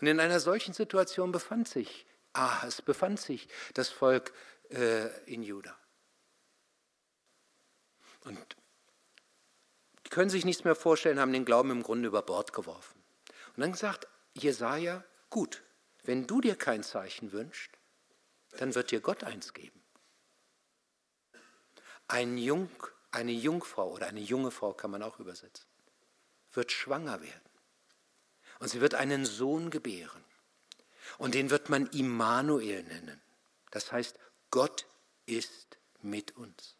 Und 0.00 0.06
in 0.06 0.20
einer 0.20 0.40
solchen 0.40 0.74
Situation 0.74 1.32
befand 1.32 1.68
sich 1.68 2.06
Ahas, 2.32 2.82
befand 2.82 3.20
sich 3.20 3.48
das 3.74 3.88
Volk 3.88 4.32
äh, 4.70 5.08
in 5.24 5.42
Juda. 5.42 5.76
Und 8.24 8.56
die 10.04 10.10
können 10.10 10.30
sich 10.30 10.44
nichts 10.44 10.64
mehr 10.64 10.74
vorstellen, 10.74 11.20
haben 11.20 11.32
den 11.32 11.44
Glauben 11.44 11.70
im 11.70 11.82
Grunde 11.82 12.08
über 12.08 12.22
Bord 12.22 12.52
geworfen. 12.52 13.02
Und 13.56 13.60
dann 13.60 13.74
sagt 13.74 14.08
Jesaja: 14.32 15.04
Gut, 15.30 15.62
wenn 16.02 16.26
du 16.26 16.40
dir 16.40 16.56
kein 16.56 16.82
Zeichen 16.82 17.32
wünschst, 17.32 17.70
dann 18.58 18.74
wird 18.74 18.90
dir 18.90 19.00
Gott 19.00 19.24
eins 19.24 19.54
geben. 19.54 19.82
Ein 22.08 22.36
Jung, 22.36 22.70
eine 23.10 23.32
Jungfrau 23.32 23.90
oder 23.90 24.08
eine 24.08 24.20
junge 24.20 24.50
Frau 24.50 24.74
kann 24.74 24.90
man 24.90 25.02
auch 25.02 25.18
übersetzen, 25.18 25.66
wird 26.52 26.70
schwanger 26.72 27.22
werden. 27.22 27.43
Und 28.64 28.70
sie 28.70 28.80
wird 28.80 28.94
einen 28.94 29.26
Sohn 29.26 29.68
gebären. 29.68 30.24
Und 31.18 31.34
den 31.34 31.50
wird 31.50 31.68
man 31.68 31.86
Immanuel 31.88 32.82
nennen. 32.84 33.20
Das 33.70 33.92
heißt, 33.92 34.18
Gott 34.50 34.86
ist 35.26 35.76
mit 36.00 36.34
uns. 36.38 36.74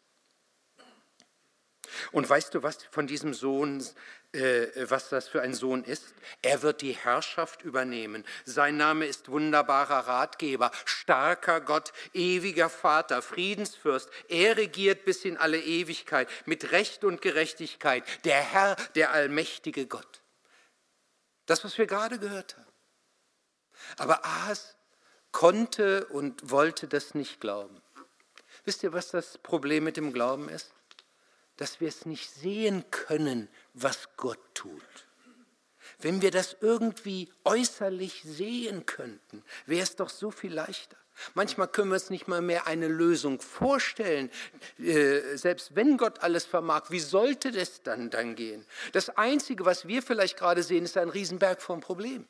Und 2.11 2.27
weißt 2.27 2.55
du, 2.55 2.63
was 2.63 2.83
von 2.85 3.05
diesem 3.05 3.35
Sohn, 3.35 3.85
äh, 4.31 4.65
was 4.89 5.09
das 5.09 5.27
für 5.27 5.43
ein 5.43 5.53
Sohn 5.53 5.83
ist? 5.83 6.15
Er 6.41 6.63
wird 6.63 6.81
die 6.81 6.93
Herrschaft 6.93 7.61
übernehmen. 7.61 8.25
Sein 8.45 8.77
Name 8.77 9.05
ist 9.05 9.29
wunderbarer 9.29 10.07
Ratgeber, 10.07 10.71
starker 10.85 11.61
Gott, 11.61 11.93
ewiger 12.15 12.71
Vater, 12.71 13.21
Friedensfürst. 13.21 14.09
Er 14.27 14.57
regiert 14.57 15.05
bis 15.05 15.23
in 15.23 15.37
alle 15.37 15.61
Ewigkeit 15.61 16.27
mit 16.45 16.71
Recht 16.71 17.03
und 17.03 17.21
Gerechtigkeit. 17.21 18.03
Der 18.23 18.41
Herr, 18.41 18.75
der 18.95 19.11
allmächtige 19.11 19.85
Gott. 19.85 20.23
Das, 21.45 21.63
was 21.63 21.77
wir 21.77 21.85
gerade 21.85 22.19
gehört 22.19 22.57
haben. 22.57 22.71
Aber 23.97 24.25
Ahas 24.25 24.75
konnte 25.31 26.05
und 26.07 26.49
wollte 26.49 26.87
das 26.87 27.13
nicht 27.13 27.39
glauben. 27.39 27.81
Wisst 28.63 28.83
ihr, 28.83 28.93
was 28.93 29.09
das 29.09 29.37
Problem 29.37 29.83
mit 29.83 29.97
dem 29.97 30.13
Glauben 30.13 30.49
ist? 30.49 30.73
Dass 31.57 31.79
wir 31.79 31.87
es 31.87 32.05
nicht 32.05 32.31
sehen 32.31 32.89
können, 32.89 33.49
was 33.73 34.09
Gott 34.17 34.39
tut. 34.53 34.81
Wenn 35.99 36.21
wir 36.21 36.31
das 36.31 36.57
irgendwie 36.61 37.31
äußerlich 37.43 38.23
sehen 38.23 38.85
könnten, 38.85 39.43
wäre 39.65 39.83
es 39.83 39.95
doch 39.95 40.09
so 40.09 40.31
viel 40.31 40.53
leichter. 40.53 40.97
Manchmal 41.33 41.67
können 41.67 41.89
wir 41.89 41.95
uns 41.95 42.09
nicht 42.09 42.27
mal 42.27 42.41
mehr 42.41 42.67
eine 42.67 42.87
Lösung 42.87 43.39
vorstellen. 43.39 44.29
Äh, 44.79 45.37
selbst 45.37 45.75
wenn 45.75 45.97
Gott 45.97 46.19
alles 46.19 46.45
vermag, 46.45 46.89
wie 46.89 46.99
sollte 46.99 47.51
das 47.51 47.81
dann, 47.83 48.09
dann 48.09 48.35
gehen? 48.35 48.65
Das 48.91 49.09
Einzige, 49.09 49.65
was 49.65 49.87
wir 49.87 50.01
vielleicht 50.01 50.37
gerade 50.37 50.63
sehen, 50.63 50.83
ist 50.83 50.97
ein 50.97 51.09
Riesenberg 51.09 51.61
vom 51.61 51.79
Problem. 51.79 52.27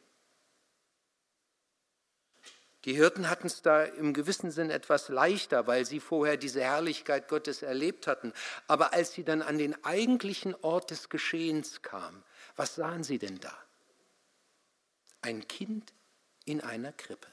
Die 2.86 2.94
Hirten 2.94 3.32
hatten 3.32 3.48
es 3.48 3.64
da 3.64 3.84
im 3.84 4.14
gewissen 4.14 4.52
Sinn 4.52 4.70
etwas 4.70 5.10
leichter, 5.10 5.66
weil 5.66 5.86
sie 5.86 6.00
vorher 6.00 6.38
diese 6.38 6.62
Herrlichkeit 6.62 7.28
Gottes 7.28 7.64
erlebt 7.64 8.06
hatten. 8.06 8.32
Aber 8.68 8.94
als 8.94 9.14
sie 9.14 9.24
dann 9.24 9.42
an 9.42 9.58
den 9.58 9.84
eigentlichen 9.84 10.54
Ort 10.62 10.92
des 10.92 11.10
Geschehens 11.10 11.82
kamen, 11.82 12.24
was 12.56 12.76
sahen 12.76 13.04
sie 13.04 13.18
denn 13.18 13.40
da? 13.40 13.58
Ein 15.22 15.48
Kind 15.48 15.94
in 16.46 16.62
einer 16.62 16.94
Krippe. 16.94 17.28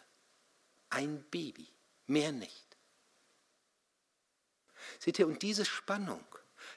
Ein 0.93 1.25
Baby, 1.31 1.67
mehr 2.07 2.33
nicht. 2.33 2.77
Seht 4.99 5.19
ihr, 5.19 5.27
und 5.27 5.41
diese 5.41 5.65
Spannung 5.65 6.23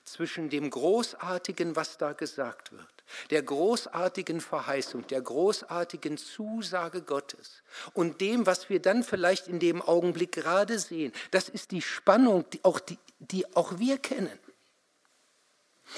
zwischen 0.06 0.50
dem 0.50 0.70
Großartigen, 0.70 1.76
was 1.76 1.98
da 1.98 2.14
gesagt 2.14 2.72
wird, 2.72 3.04
der 3.30 3.44
großartigen 3.44 4.40
Verheißung, 4.40 5.06
der 5.08 5.22
großartigen 5.22 6.18
Zusage 6.18 7.02
Gottes 7.02 7.62
und 7.94 8.22
dem, 8.22 8.46
was 8.46 8.70
wir 8.70 8.82
dann 8.82 9.04
vielleicht 9.04 9.48
in 9.50 9.60
dem 9.60 9.82
Augenblick 9.82 10.32
gerade 10.32 10.80
sehen, 10.80 11.12
das 11.32 11.50
ist 11.50 11.72
die 11.72 11.82
Spannung, 11.82 12.50
die 12.52 12.64
auch, 12.64 12.80
die, 12.80 12.98
die 13.20 13.54
auch 13.56 13.80
wir 13.80 13.98
kennen. 13.98 14.40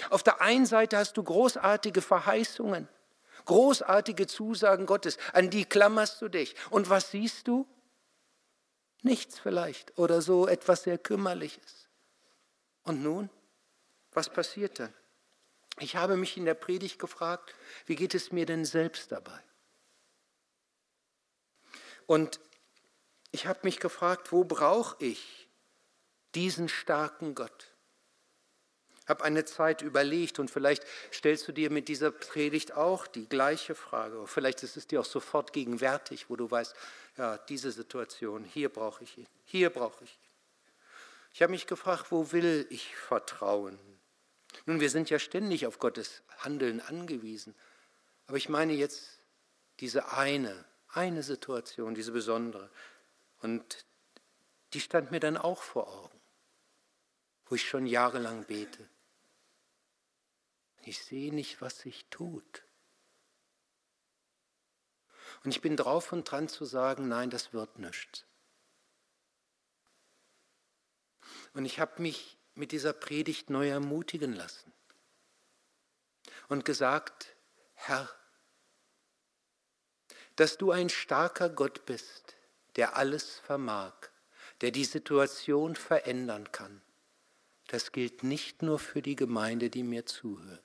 Auf 0.09 0.23
der 0.23 0.41
einen 0.41 0.65
Seite 0.65 0.97
hast 0.97 1.17
du 1.17 1.23
großartige 1.23 2.01
Verheißungen, 2.01 2.89
großartige 3.45 4.25
Zusagen 4.25 4.87
Gottes, 4.87 5.19
an 5.33 5.51
die 5.51 5.65
klammerst 5.65 6.19
du 6.21 6.29
dich. 6.29 6.55
Und 6.71 6.89
was 6.89 7.11
siehst 7.11 7.47
du? 7.47 7.67
Nichts 9.01 9.39
vielleicht 9.39 9.97
oder 9.97 10.21
so 10.21 10.47
etwas 10.47 10.83
sehr 10.83 10.97
Kümmerliches. 10.97 11.87
Und 12.83 13.03
nun, 13.03 13.29
was 14.11 14.29
passiert 14.29 14.79
dann? 14.79 14.93
Ich 15.79 15.95
habe 15.95 16.17
mich 16.17 16.37
in 16.37 16.45
der 16.45 16.55
Predigt 16.55 16.97
gefragt, 16.97 17.53
wie 17.85 17.95
geht 17.95 18.15
es 18.15 18.31
mir 18.31 18.45
denn 18.45 18.65
selbst 18.65 19.11
dabei? 19.11 19.39
Und 22.07 22.39
ich 23.31 23.45
habe 23.45 23.59
mich 23.63 23.79
gefragt, 23.79 24.31
wo 24.31 24.43
brauche 24.43 25.03
ich 25.03 25.47
diesen 26.33 26.69
starken 26.69 27.35
Gott? 27.35 27.73
Habe 29.07 29.23
eine 29.23 29.45
Zeit 29.45 29.81
überlegt 29.81 30.39
und 30.39 30.49
vielleicht 30.49 30.83
stellst 31.13 31.47
du 31.47 31.51
dir 31.51 31.69
mit 31.69 31.87
dieser 31.87 32.11
Predigt 32.11 32.73
auch 32.73 33.07
die 33.07 33.29
gleiche 33.29 33.75
Frage. 33.75 34.25
Vielleicht 34.27 34.63
ist 34.63 34.75
es 34.75 34.87
dir 34.87 35.01
auch 35.01 35.05
sofort 35.05 35.53
gegenwärtig, 35.53 36.29
wo 36.29 36.35
du 36.35 36.49
weißt, 36.49 36.75
ja, 37.17 37.37
diese 37.37 37.71
Situation, 37.71 38.43
hier 38.43 38.69
brauche 38.69 39.03
ich 39.03 39.17
ihn, 39.17 39.27
hier 39.45 39.69
brauche 39.69 40.03
ich 40.03 40.11
ihn. 40.11 40.27
Ich 41.33 41.41
habe 41.41 41.51
mich 41.51 41.67
gefragt, 41.67 42.11
wo 42.11 42.31
will 42.31 42.65
ich 42.69 42.95
vertrauen? 42.95 43.77
Nun, 44.65 44.79
wir 44.79 44.89
sind 44.89 45.09
ja 45.09 45.19
ständig 45.19 45.65
auf 45.67 45.79
Gottes 45.79 46.23
Handeln 46.39 46.81
angewiesen. 46.81 47.53
Aber 48.27 48.37
ich 48.37 48.49
meine 48.49 48.73
jetzt 48.73 49.19
diese 49.79 50.11
eine, 50.13 50.65
eine 50.89 51.23
Situation, 51.23 51.95
diese 51.95 52.11
besondere. 52.11 52.69
Und 53.41 53.85
die 54.73 54.81
stand 54.81 55.11
mir 55.11 55.19
dann 55.19 55.37
auch 55.37 55.61
vor 55.61 55.87
Augen, 55.87 56.19
wo 57.45 57.55
ich 57.55 57.67
schon 57.67 57.85
jahrelang 57.85 58.45
bete. 58.45 58.89
Ich 60.83 61.03
sehe 61.03 61.33
nicht, 61.33 61.61
was 61.61 61.79
sich 61.79 62.05
tut. 62.09 62.63
Und 65.43 65.51
ich 65.51 65.61
bin 65.61 65.77
drauf 65.77 66.11
und 66.11 66.29
dran 66.29 66.47
zu 66.47 66.65
sagen, 66.65 67.07
nein, 67.07 67.29
das 67.29 67.53
wird 67.53 67.79
nichts. 67.79 68.25
Und 71.53 71.65
ich 71.65 71.79
habe 71.79 72.01
mich 72.01 72.37
mit 72.55 72.71
dieser 72.71 72.93
Predigt 72.93 73.49
neu 73.49 73.69
ermutigen 73.69 74.33
lassen 74.33 74.73
und 76.49 76.65
gesagt, 76.65 77.35
Herr, 77.73 78.09
dass 80.35 80.57
du 80.57 80.71
ein 80.71 80.89
starker 80.89 81.49
Gott 81.49 81.85
bist, 81.85 82.35
der 82.75 82.95
alles 82.95 83.39
vermag, 83.39 83.93
der 84.61 84.71
die 84.71 84.85
Situation 84.85 85.75
verändern 85.75 86.51
kann. 86.51 86.81
Das 87.67 87.91
gilt 87.91 88.23
nicht 88.23 88.61
nur 88.61 88.79
für 88.79 89.01
die 89.01 89.15
Gemeinde, 89.15 89.69
die 89.69 89.83
mir 89.83 90.05
zuhört. 90.05 90.61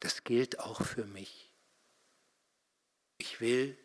Das 0.00 0.24
gilt 0.24 0.60
auch 0.60 0.82
für 0.82 1.04
mich. 1.04 1.47
Ich 3.18 3.40
will 3.40 3.76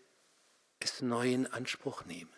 es 0.80 1.02
neu 1.02 1.32
in 1.32 1.48
Anspruch 1.48 2.06
nehmen. 2.06 2.32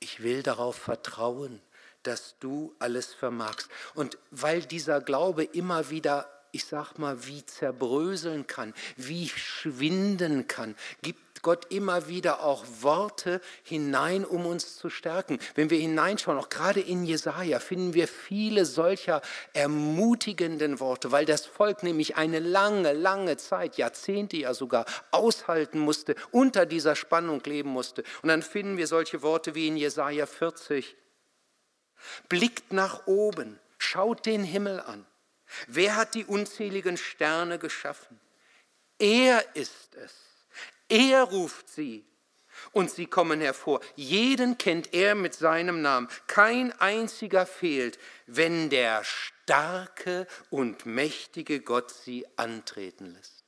Ich 0.00 0.22
will 0.22 0.42
darauf 0.42 0.76
vertrauen, 0.76 1.60
dass 2.02 2.38
du 2.38 2.74
alles 2.78 3.14
vermagst. 3.14 3.68
Und 3.94 4.18
weil 4.30 4.62
dieser 4.62 5.00
Glaube 5.00 5.44
immer 5.44 5.90
wieder, 5.90 6.37
ich 6.52 6.64
sag 6.64 6.98
mal, 6.98 7.26
wie 7.26 7.44
zerbröseln 7.44 8.46
kann, 8.46 8.74
wie 8.96 9.28
schwinden 9.28 10.48
kann, 10.48 10.74
gibt 11.02 11.42
Gott 11.42 11.66
immer 11.70 12.08
wieder 12.08 12.42
auch 12.42 12.64
Worte 12.80 13.40
hinein, 13.62 14.24
um 14.24 14.46
uns 14.46 14.76
zu 14.76 14.90
stärken. 14.90 15.38
Wenn 15.54 15.70
wir 15.70 15.78
hineinschauen, 15.78 16.38
auch 16.38 16.48
gerade 16.48 16.80
in 16.80 17.04
Jesaja, 17.04 17.60
finden 17.60 17.94
wir 17.94 18.08
viele 18.08 18.64
solcher 18.64 19.22
ermutigenden 19.52 20.80
Worte, 20.80 21.12
weil 21.12 21.26
das 21.26 21.46
Volk 21.46 21.82
nämlich 21.82 22.16
eine 22.16 22.40
lange, 22.40 22.92
lange 22.92 23.36
Zeit, 23.36 23.76
Jahrzehnte 23.76 24.36
ja 24.36 24.54
sogar, 24.54 24.84
aushalten 25.10 25.78
musste, 25.78 26.16
unter 26.30 26.66
dieser 26.66 26.96
Spannung 26.96 27.42
leben 27.44 27.70
musste. 27.70 28.02
Und 28.22 28.28
dann 28.28 28.42
finden 28.42 28.76
wir 28.76 28.86
solche 28.86 29.22
Worte 29.22 29.54
wie 29.54 29.68
in 29.68 29.76
Jesaja 29.76 30.26
40, 30.26 30.96
Blickt 32.28 32.72
nach 32.72 33.06
oben, 33.06 33.58
schaut 33.78 34.26
den 34.26 34.44
Himmel 34.44 34.80
an. 34.80 35.04
Wer 35.66 35.96
hat 35.96 36.14
die 36.14 36.24
unzähligen 36.24 36.96
Sterne 36.96 37.58
geschaffen? 37.58 38.20
Er 38.98 39.44
ist 39.54 39.94
es. 39.94 40.14
Er 40.88 41.22
ruft 41.22 41.68
sie 41.68 42.04
und 42.72 42.90
sie 42.90 43.06
kommen 43.06 43.40
hervor. 43.40 43.80
Jeden 43.94 44.58
kennt 44.58 44.94
er 44.94 45.14
mit 45.14 45.34
seinem 45.34 45.82
Namen. 45.82 46.08
Kein 46.26 46.72
einziger 46.80 47.46
fehlt, 47.46 47.98
wenn 48.26 48.70
der 48.70 49.04
starke 49.04 50.26
und 50.50 50.86
mächtige 50.86 51.60
Gott 51.60 51.90
sie 51.90 52.26
antreten 52.36 53.14
lässt. 53.14 53.38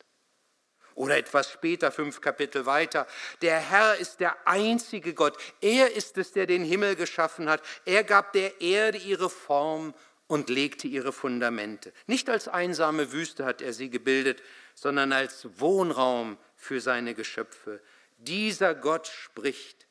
Oder 0.94 1.16
etwas 1.16 1.50
später, 1.50 1.92
fünf 1.92 2.20
Kapitel 2.20 2.66
weiter, 2.66 3.06
der 3.40 3.58
Herr 3.58 3.96
ist 3.96 4.20
der 4.20 4.36
einzige 4.46 5.14
Gott. 5.14 5.38
Er 5.62 5.94
ist 5.94 6.18
es, 6.18 6.32
der 6.32 6.46
den 6.46 6.62
Himmel 6.62 6.94
geschaffen 6.94 7.48
hat. 7.48 7.62
Er 7.86 8.04
gab 8.04 8.32
der 8.34 8.60
Erde 8.60 8.98
ihre 8.98 9.30
Form 9.30 9.94
und 10.30 10.48
legte 10.48 10.86
ihre 10.86 11.12
Fundamente. 11.12 11.92
Nicht 12.06 12.30
als 12.30 12.46
einsame 12.46 13.10
Wüste 13.10 13.44
hat 13.44 13.60
er 13.60 13.72
sie 13.72 13.90
gebildet, 13.90 14.40
sondern 14.76 15.12
als 15.12 15.58
Wohnraum 15.58 16.38
für 16.54 16.80
seine 16.80 17.14
Geschöpfe. 17.14 17.82
Dieser 18.18 18.76
Gott 18.76 19.08
spricht, 19.08 19.88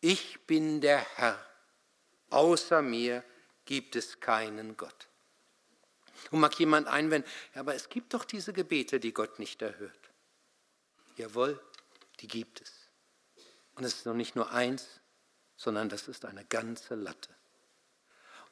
ich 0.00 0.40
bin 0.40 0.80
der 0.80 0.98
Herr, 1.14 1.38
außer 2.30 2.82
mir 2.82 3.22
gibt 3.64 3.94
es 3.94 4.18
keinen 4.18 4.76
Gott. 4.76 5.06
Und 6.32 6.40
mag 6.40 6.58
jemand 6.58 6.88
einwenden, 6.88 7.28
ja, 7.54 7.60
aber 7.60 7.76
es 7.76 7.88
gibt 7.88 8.12
doch 8.12 8.24
diese 8.24 8.52
Gebete, 8.52 8.98
die 8.98 9.12
Gott 9.12 9.38
nicht 9.38 9.62
erhört. 9.62 10.10
Jawohl, 11.16 11.60
die 12.18 12.26
gibt 12.26 12.60
es. 12.60 12.72
Und 13.76 13.84
es 13.84 13.94
ist 13.94 14.06
noch 14.06 14.14
nicht 14.14 14.34
nur 14.34 14.50
eins, 14.50 15.00
sondern 15.54 15.88
das 15.88 16.08
ist 16.08 16.24
eine 16.24 16.44
ganze 16.44 16.96
Latte. 16.96 17.30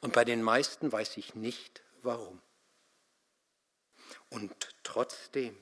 Und 0.05 0.13
bei 0.13 0.23
den 0.23 0.43
meisten 0.43 0.91
weiß 0.91 1.17
ich 1.17 1.33
nicht, 1.33 1.81
warum. 2.03 2.39
Und 4.29 4.53
trotzdem 4.83 5.57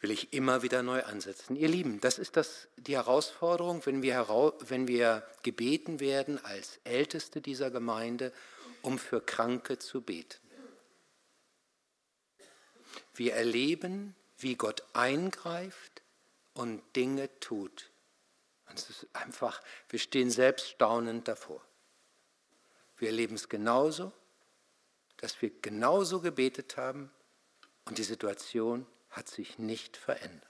will 0.00 0.10
ich 0.10 0.34
immer 0.34 0.60
wieder 0.60 0.82
neu 0.82 1.02
ansetzen. 1.02 1.56
Ihr 1.56 1.68
Lieben, 1.68 1.98
das 2.02 2.18
ist 2.18 2.36
das, 2.36 2.68
die 2.76 2.96
Herausforderung, 2.96 3.86
wenn 3.86 4.02
wir, 4.02 4.28
wenn 4.66 4.86
wir 4.86 5.26
gebeten 5.42 5.98
werden 5.98 6.44
als 6.44 6.78
Älteste 6.84 7.40
dieser 7.40 7.70
Gemeinde, 7.70 8.34
um 8.82 8.98
für 8.98 9.22
Kranke 9.22 9.78
zu 9.78 10.02
beten. 10.02 10.38
Wir 13.14 13.32
erleben 13.32 14.14
wie 14.36 14.56
Gott 14.56 14.84
eingreift 14.92 16.02
und 16.52 16.82
Dinge 16.96 17.30
tut. 17.40 17.90
Und 18.68 18.78
es 18.78 18.90
ist 18.90 19.06
einfach, 19.14 19.62
wir 19.88 19.98
stehen 19.98 20.30
selbst 20.30 20.68
staunend 20.68 21.28
davor. 21.28 21.66
Wir 22.98 23.08
erleben 23.08 23.36
es 23.36 23.48
genauso, 23.48 24.12
dass 25.18 25.40
wir 25.40 25.50
genauso 25.62 26.20
gebetet 26.20 26.76
haben 26.76 27.10
und 27.84 27.98
die 27.98 28.04
Situation 28.04 28.86
hat 29.10 29.28
sich 29.28 29.58
nicht 29.58 29.96
verändert. 29.96 30.44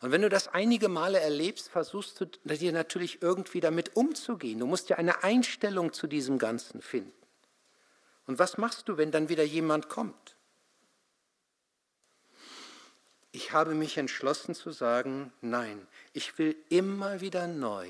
Und 0.00 0.10
wenn 0.10 0.22
du 0.22 0.28
das 0.28 0.48
einige 0.48 0.88
Male 0.88 1.20
erlebst, 1.20 1.68
versuchst 1.68 2.20
du 2.20 2.26
dir 2.44 2.72
natürlich 2.72 3.22
irgendwie 3.22 3.60
damit 3.60 3.94
umzugehen. 3.96 4.58
Du 4.58 4.66
musst 4.66 4.88
ja 4.88 4.96
eine 4.96 5.22
Einstellung 5.22 5.92
zu 5.92 6.06
diesem 6.06 6.38
Ganzen 6.38 6.82
finden. 6.82 7.12
Und 8.26 8.38
was 8.38 8.58
machst 8.58 8.88
du, 8.88 8.96
wenn 8.96 9.12
dann 9.12 9.28
wieder 9.28 9.44
jemand 9.44 9.88
kommt? 9.88 10.36
Ich 13.30 13.52
habe 13.52 13.74
mich 13.74 13.96
entschlossen 13.98 14.54
zu 14.54 14.72
sagen, 14.72 15.32
nein, 15.40 15.86
ich 16.12 16.38
will 16.38 16.56
immer 16.68 17.20
wieder 17.20 17.46
neu 17.46 17.88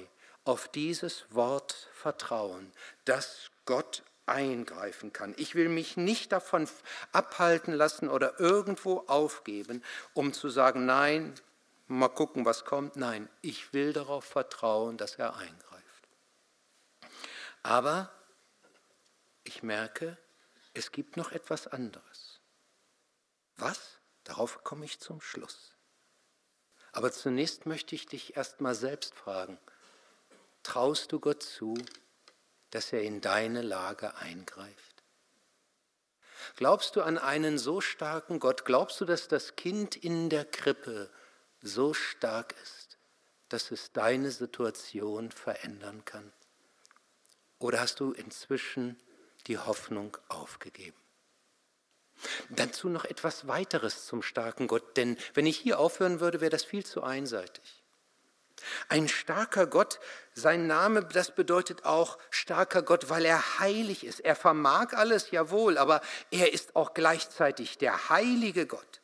auf 0.49 0.67
dieses 0.67 1.27
Wort 1.35 1.91
vertrauen, 1.93 2.73
dass 3.05 3.51
Gott 3.67 4.03
eingreifen 4.25 5.13
kann. 5.13 5.35
Ich 5.37 5.55
will 5.55 5.69
mich 5.69 5.99
nicht 5.99 6.33
davon 6.33 6.67
abhalten 7.13 7.75
lassen 7.75 8.09
oder 8.09 8.41
irgendwo 8.41 9.01
aufgeben, 9.09 9.85
um 10.15 10.33
zu 10.33 10.49
sagen, 10.49 10.87
nein, 10.87 11.35
mal 11.87 12.09
gucken, 12.09 12.47
was 12.47 12.65
kommt. 12.65 12.97
Nein, 12.97 13.29
ich 13.43 13.75
will 13.75 13.93
darauf 13.93 14.25
vertrauen, 14.25 14.97
dass 14.97 15.17
er 15.17 15.37
eingreift. 15.37 16.09
Aber 17.63 18.11
ich 19.45 19.63
merke, 19.63 20.17
es 20.73 20.93
gibt 20.93 21.19
noch 21.19 21.33
etwas 21.33 21.67
anderes. 21.67 22.41
Was? 23.59 23.99
Darauf 24.25 24.65
komme 24.65 24.87
ich 24.87 24.99
zum 24.99 25.21
Schluss. 25.21 25.75
Aber 26.93 27.13
zunächst 27.13 27.67
möchte 27.67 27.95
ich 27.95 28.07
dich 28.07 28.35
erst 28.35 28.63
mal 28.63 28.75
selbst 28.75 29.15
fragen, 29.15 29.59
traust 30.69 31.13
du 31.13 31.19
Gott 31.19 31.43
zu, 31.43 31.75
dass 32.71 32.93
er 32.93 33.03
in 33.03 33.23
deine 33.23 33.63
Lage 33.63 34.15
eingreift? 34.17 35.03
Glaubst 36.57 36.95
du 36.95 37.03
an 37.03 37.17
einen 37.17 37.57
so 37.57 37.81
starken 37.81 38.39
Gott? 38.39 38.67
Glaubst 38.67 39.01
du, 39.01 39.07
dass 39.07 39.29
das 39.29 39.57
Kind 39.57 39.97
in 39.97 40.29
der 40.29 40.45
Krippe 40.45 41.11
so 41.63 41.95
stark 41.95 42.55
ist, 42.63 42.99
dass 43.49 43.71
es 43.71 43.93
deine 43.93 44.31
Situation 44.31 45.31
verändern 45.31 46.05
kann? 46.05 46.33
Oder 47.59 47.81
hast 47.81 48.01
du 48.01 48.13
inzwischen 48.13 49.01
die 49.47 49.57
Hoffnung 49.57 50.19
aufgegeben? 50.29 51.01
Dazu 52.51 52.91
noch 52.91 53.07
etwas 53.07 53.49
weiteres 53.49 54.05
zum 54.05 54.23
starken 54.23 54.67
Gott, 54.67 54.99
denn 54.99 55.17
wenn 55.33 55.47
ich 55.47 55.57
hier 55.57 55.79
aufhören 55.79 56.21
würde, 56.21 56.43
wäre 56.43 56.51
das 56.51 56.65
viel 56.65 56.85
zu 56.85 57.03
einseitig. 57.03 57.78
Ein 58.89 59.09
starker 59.09 59.67
Gott, 59.67 60.01
sein 60.35 60.67
Name, 60.67 61.05
das 61.05 61.35
bedeutet 61.35 61.85
auch 61.85 62.19
starker 62.31 62.83
Gott, 62.83 63.11
weil 63.11 63.25
er 63.25 63.59
heilig 63.59 64.05
ist. 64.05 64.21
Er 64.21 64.37
vermag 64.37 64.93
alles, 64.93 65.31
jawohl, 65.31 65.79
aber 65.79 66.01
er 66.31 66.53
ist 66.53 66.77
auch 66.77 66.95
gleichzeitig 66.95 67.79
der 67.79 68.09
heilige 68.09 68.67
Gott. 68.67 69.01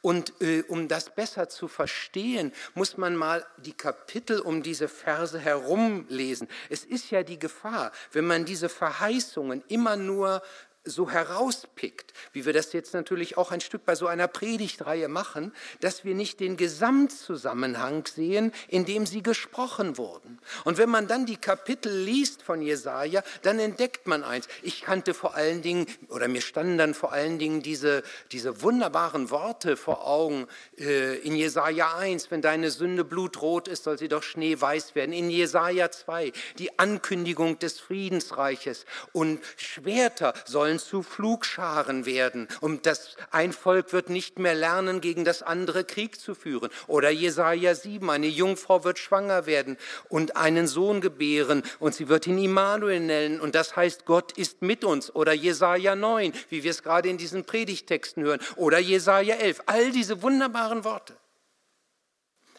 Und 0.00 0.40
äh, 0.40 0.62
um 0.68 0.88
das 0.88 1.14
besser 1.14 1.48
zu 1.48 1.68
verstehen, 1.68 2.52
muss 2.74 2.96
man 2.96 3.16
mal 3.16 3.44
die 3.58 3.72
Kapitel 3.72 4.40
um 4.40 4.62
diese 4.62 4.88
Verse 4.88 5.38
herumlesen. 5.38 6.48
Es 6.68 6.84
ist 6.84 7.10
ja 7.10 7.22
die 7.22 7.38
Gefahr, 7.38 7.92
wenn 8.12 8.26
man 8.26 8.44
diese 8.44 8.68
Verheißungen 8.68 9.64
immer 9.68 9.96
nur 9.96 10.42
so 10.88 11.10
herauspickt, 11.10 12.12
wie 12.32 12.46
wir 12.46 12.52
das 12.52 12.72
jetzt 12.72 12.94
natürlich 12.94 13.36
auch 13.36 13.50
ein 13.50 13.60
Stück 13.60 13.84
bei 13.84 13.94
so 13.94 14.06
einer 14.06 14.28
Predigtreihe 14.28 15.08
machen, 15.08 15.52
dass 15.80 16.04
wir 16.04 16.14
nicht 16.14 16.40
den 16.40 16.56
Gesamtzusammenhang 16.56 18.06
sehen, 18.06 18.52
in 18.68 18.84
dem 18.84 19.06
sie 19.06 19.22
gesprochen 19.22 19.98
wurden. 19.98 20.38
Und 20.64 20.78
wenn 20.78 20.88
man 20.88 21.06
dann 21.06 21.26
die 21.26 21.36
Kapitel 21.36 21.92
liest 21.92 22.42
von 22.42 22.62
Jesaja, 22.62 23.22
dann 23.42 23.58
entdeckt 23.58 24.06
man 24.06 24.24
eins. 24.24 24.48
Ich 24.62 24.82
kannte 24.82 25.14
vor 25.14 25.34
allen 25.34 25.62
Dingen, 25.62 25.86
oder 26.08 26.28
mir 26.28 26.40
standen 26.40 26.78
dann 26.78 26.94
vor 26.94 27.12
allen 27.12 27.38
Dingen 27.38 27.62
diese, 27.62 28.02
diese 28.32 28.62
wunderbaren 28.62 29.30
Worte 29.30 29.76
vor 29.76 30.06
Augen 30.06 30.46
äh, 30.78 31.18
in 31.18 31.34
Jesaja 31.34 31.96
1, 31.96 32.30
wenn 32.30 32.42
deine 32.42 32.70
Sünde 32.70 33.04
blutrot 33.04 33.68
ist, 33.68 33.84
soll 33.84 33.98
sie 33.98 34.08
doch 34.08 34.22
schneeweiß 34.22 34.94
werden. 34.94 35.12
In 35.12 35.30
Jesaja 35.30 35.90
2, 35.90 36.32
die 36.58 36.78
Ankündigung 36.78 37.58
des 37.58 37.80
Friedensreiches 37.80 38.84
und 39.12 39.40
Schwerter 39.56 40.34
sollen 40.44 40.77
sollen 40.78 40.88
zu 40.88 41.02
Flugscharen 41.02 42.06
werden. 42.06 42.48
Und 42.60 42.86
das 42.86 43.16
ein 43.30 43.52
Volk 43.52 43.92
wird 43.92 44.10
nicht 44.10 44.38
mehr 44.38 44.54
lernen, 44.54 45.00
gegen 45.00 45.24
das 45.24 45.42
andere 45.42 45.84
Krieg 45.84 46.18
zu 46.18 46.34
führen. 46.34 46.70
Oder 46.86 47.10
Jesaja 47.10 47.74
7, 47.74 48.08
eine 48.10 48.26
Jungfrau 48.26 48.84
wird 48.84 48.98
schwanger 48.98 49.46
werden 49.46 49.76
und 50.08 50.36
einen 50.36 50.66
Sohn 50.66 51.00
gebären 51.00 51.62
und 51.78 51.94
sie 51.94 52.08
wird 52.08 52.26
ihn 52.26 52.38
Immanuel 52.38 53.00
nennen. 53.00 53.40
Und 53.40 53.54
das 53.54 53.76
heißt, 53.76 54.06
Gott 54.06 54.32
ist 54.32 54.62
mit 54.62 54.84
uns. 54.84 55.14
Oder 55.14 55.32
Jesaja 55.32 55.94
9, 55.94 56.32
wie 56.48 56.62
wir 56.62 56.70
es 56.70 56.82
gerade 56.82 57.08
in 57.08 57.18
diesen 57.18 57.44
Predigtexten 57.44 58.22
hören. 58.22 58.40
Oder 58.56 58.78
Jesaja 58.78 59.36
11. 59.36 59.62
All 59.66 59.90
diese 59.90 60.22
wunderbaren 60.22 60.84
Worte. 60.84 61.16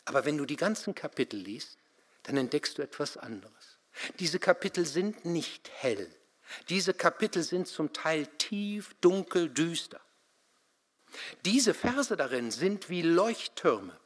Aber 0.05 0.25
wenn 0.25 0.37
du 0.37 0.45
die 0.45 0.55
ganzen 0.55 0.95
Kapitel 0.95 1.37
liest, 1.37 1.77
dann 2.23 2.37
entdeckst 2.37 2.77
du 2.77 2.81
etwas 2.81 3.17
anderes. 3.17 3.53
Diese 4.19 4.39
Kapitel 4.39 4.85
sind 4.85 5.25
nicht 5.25 5.69
hell. 5.79 6.07
Diese 6.69 6.93
Kapitel 6.93 7.43
sind 7.43 7.67
zum 7.67 7.93
Teil 7.93 8.27
tief, 8.37 8.95
dunkel, 9.01 9.49
düster. 9.49 10.01
Diese 11.45 11.73
Verse 11.73 12.15
darin 12.15 12.51
sind 12.51 12.89
wie 12.89 13.01
Leuchttürme, 13.01 13.97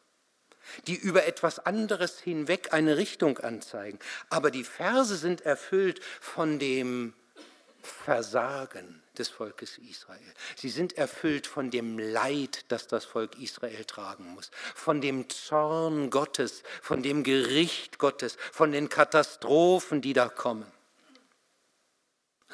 die 0.87 0.95
über 0.95 1.25
etwas 1.25 1.59
anderes 1.59 2.19
hinweg 2.19 2.73
eine 2.73 2.97
Richtung 2.97 3.39
anzeigen. 3.39 3.99
Aber 4.29 4.51
die 4.51 4.63
Verse 4.63 5.15
sind 5.17 5.41
erfüllt 5.41 6.01
von 6.21 6.59
dem 6.59 7.13
Versagen 7.83 9.03
des 9.17 9.29
Volkes 9.29 9.77
Israel. 9.77 10.33
Sie 10.55 10.69
sind 10.69 10.97
erfüllt 10.97 11.47
von 11.47 11.69
dem 11.69 11.99
Leid, 11.99 12.65
das 12.69 12.87
das 12.87 13.05
Volk 13.05 13.37
Israel 13.39 13.83
tragen 13.85 14.33
muss, 14.33 14.51
von 14.73 15.01
dem 15.01 15.29
Zorn 15.29 16.09
Gottes, 16.09 16.63
von 16.81 17.03
dem 17.03 17.23
Gericht 17.23 17.99
Gottes, 17.99 18.37
von 18.51 18.71
den 18.71 18.89
Katastrophen, 18.89 20.01
die 20.01 20.13
da 20.13 20.29
kommen. 20.29 20.65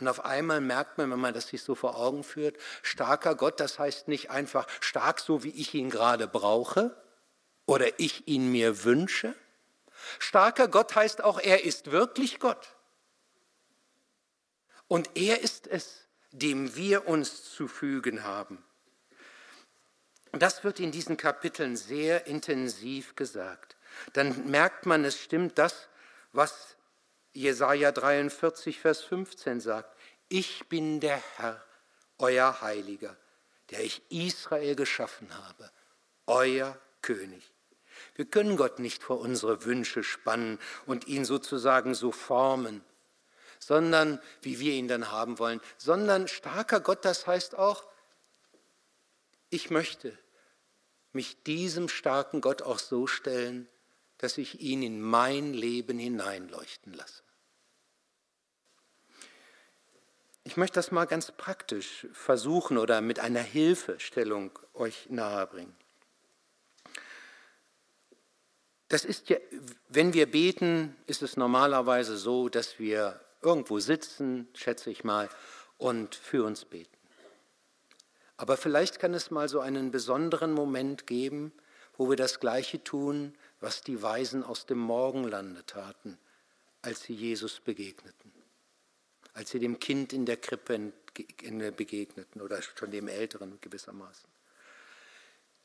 Und 0.01 0.07
auf 0.07 0.25
einmal 0.25 0.61
merkt 0.61 0.97
man, 0.97 1.11
wenn 1.11 1.19
man 1.19 1.33
das 1.33 1.47
sich 1.47 1.61
so 1.61 1.75
vor 1.75 1.97
Augen 1.97 2.23
führt, 2.23 2.57
starker 2.81 3.35
Gott, 3.35 3.59
das 3.59 3.79
heißt 3.79 4.07
nicht 4.07 4.29
einfach 4.29 4.67
stark 4.79 5.19
so, 5.19 5.43
wie 5.43 5.51
ich 5.51 5.73
ihn 5.73 5.89
gerade 5.89 6.27
brauche 6.27 6.95
oder 7.65 7.99
ich 7.99 8.27
ihn 8.27 8.51
mir 8.51 8.83
wünsche. 8.83 9.35
Starker 10.17 10.67
Gott 10.67 10.95
heißt 10.95 11.23
auch, 11.23 11.39
er 11.39 11.63
ist 11.63 11.91
wirklich 11.91 12.39
Gott. 12.39 12.75
Und 14.87 15.09
er 15.15 15.41
ist 15.41 15.67
es, 15.67 16.07
dem 16.31 16.75
wir 16.75 17.07
uns 17.07 17.51
zu 17.53 17.67
fügen 17.67 18.23
haben. 18.23 18.63
Und 20.31 20.41
das 20.41 20.63
wird 20.63 20.79
in 20.79 20.91
diesen 20.91 21.17
Kapiteln 21.17 21.75
sehr 21.75 22.27
intensiv 22.27 23.15
gesagt. 23.15 23.75
Dann 24.13 24.49
merkt 24.49 24.85
man, 24.85 25.03
es 25.05 25.19
stimmt 25.19 25.57
das, 25.57 25.87
was 26.31 26.75
Jesaja 27.33 27.91
43, 27.91 28.79
Vers 28.79 29.01
15 29.01 29.59
sagt, 29.61 29.95
ich 30.27 30.67
bin 30.67 30.99
der 30.99 31.21
Herr, 31.37 31.63
euer 32.17 32.61
Heiliger, 32.61 33.15
der 33.69 33.81
ich 33.83 34.01
Israel 34.09 34.75
geschaffen 34.75 35.29
habe, 35.37 35.71
euer 36.27 36.77
König. 37.01 37.53
Wir 38.15 38.25
können 38.25 38.57
Gott 38.57 38.79
nicht 38.79 39.03
vor 39.03 39.19
unsere 39.19 39.65
Wünsche 39.65 40.03
spannen 40.03 40.59
und 40.85 41.07
ihn 41.07 41.25
sozusagen 41.25 41.95
so 41.95 42.11
formen, 42.11 42.83
sondern 43.59 44.21
wie 44.41 44.59
wir 44.59 44.73
ihn 44.73 44.87
dann 44.87 45.11
haben 45.11 45.39
wollen, 45.39 45.61
sondern 45.77 46.27
starker 46.27 46.79
Gott, 46.79 47.05
das 47.05 47.27
heißt 47.27 47.55
auch, 47.55 47.85
ich 49.49 49.69
möchte 49.69 50.17
mich 51.11 51.43
diesem 51.43 51.89
starken 51.89 52.41
Gott 52.41 52.61
auch 52.61 52.79
so 52.79 53.07
stellen, 53.07 53.67
dass 54.19 54.37
ich 54.37 54.61
ihn 54.61 54.83
in 54.83 55.01
mein 55.01 55.53
Leben 55.53 55.97
hineinleuchten 55.97 56.93
lasse. 56.93 57.23
Ich 60.43 60.57
möchte 60.57 60.75
das 60.75 60.91
mal 60.91 61.05
ganz 61.05 61.31
praktisch 61.31 62.07
versuchen 62.13 62.77
oder 62.77 63.01
mit 63.01 63.19
einer 63.19 63.41
Hilfestellung 63.41 64.57
euch 64.73 65.09
nahebringen. 65.09 65.75
Das 68.87 69.05
ist 69.05 69.29
ja, 69.29 69.37
wenn 69.87 70.13
wir 70.13 70.29
beten, 70.29 70.95
ist 71.05 71.21
es 71.21 71.37
normalerweise 71.37 72.17
so, 72.17 72.49
dass 72.49 72.79
wir 72.79 73.21
irgendwo 73.41 73.79
sitzen, 73.79 74.47
schätze 74.53 74.89
ich 74.89 75.03
mal, 75.03 75.29
und 75.77 76.15
für 76.15 76.43
uns 76.43 76.65
beten. 76.65 76.97
Aber 78.35 78.57
vielleicht 78.57 78.99
kann 78.99 79.13
es 79.13 79.31
mal 79.31 79.47
so 79.47 79.59
einen 79.59 79.91
besonderen 79.91 80.53
Moment 80.53 81.07
geben, 81.07 81.53
wo 81.95 82.09
wir 82.09 82.17
das 82.17 82.39
Gleiche 82.39 82.83
tun, 82.83 83.35
was 83.59 83.81
die 83.81 84.01
Weisen 84.01 84.43
aus 84.43 84.65
dem 84.65 84.79
Morgenlande 84.79 85.65
taten, 85.65 86.17
als 86.81 87.03
sie 87.03 87.13
Jesus 87.13 87.59
begegneten, 87.59 88.31
als 89.33 89.51
sie 89.51 89.59
dem 89.59 89.79
Kind 89.79 90.13
in 90.13 90.25
der 90.25 90.37
Krippe 90.37 90.93
begegneten 91.13 92.41
oder 92.41 92.61
schon 92.61 92.91
dem 92.91 93.07
Älteren 93.07 93.59
gewissermaßen. 93.59 94.29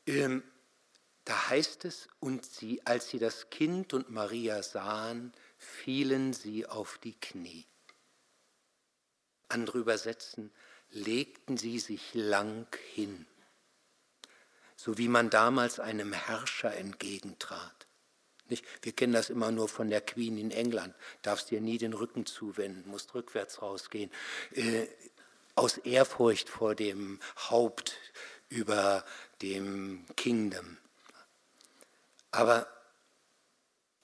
Ähm, 0.07 0.43
da 1.23 1.49
heißt 1.49 1.85
es, 1.85 2.07
und 2.19 2.45
sie, 2.45 2.85
als 2.85 3.09
sie 3.09 3.17
das 3.17 3.49
Kind 3.49 3.93
und 3.93 4.11
Maria 4.11 4.61
sahen, 4.61 5.33
fielen 5.57 6.33
sie 6.33 6.67
auf 6.67 6.99
die 6.99 7.13
Knie. 7.13 7.65
Andere 9.47 9.79
übersetzen, 9.79 10.51
legten 10.91 11.57
sie 11.57 11.79
sich 11.79 12.13
lang 12.13 12.67
hin 12.93 13.25
so 14.85 14.99
wie 14.99 15.07
man 15.07 15.31
damals 15.31 15.79
einem 15.79 16.13
Herrscher 16.13 16.77
entgegentrat. 16.77 17.87
Nicht? 18.49 18.63
Wir 18.83 18.91
kennen 18.91 19.13
das 19.13 19.31
immer 19.31 19.49
nur 19.49 19.67
von 19.67 19.89
der 19.89 19.99
Queen 19.99 20.37
in 20.37 20.51
England. 20.51 20.93
Darfst 21.23 21.49
dir 21.49 21.59
nie 21.59 21.79
den 21.79 21.93
Rücken 21.93 22.27
zuwenden, 22.27 22.87
musst 22.87 23.15
rückwärts 23.15 23.63
rausgehen. 23.63 24.11
Äh, 24.51 24.85
aus 25.55 25.79
Ehrfurcht 25.79 26.49
vor 26.49 26.75
dem 26.75 27.19
Haupt 27.49 27.97
über 28.49 29.03
dem 29.41 30.05
Kingdom. 30.15 30.77
Aber 32.29 32.67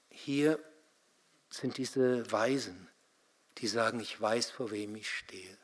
hier 0.09 0.57
sind 1.51 1.77
diese 1.77 2.31
Weisen, 2.31 2.89
die 3.59 3.67
sagen, 3.67 3.99
ich 3.99 4.19
weiß, 4.19 4.49
vor 4.49 4.71
wem 4.71 4.95
ich 4.95 5.11
stehe. 5.11 5.57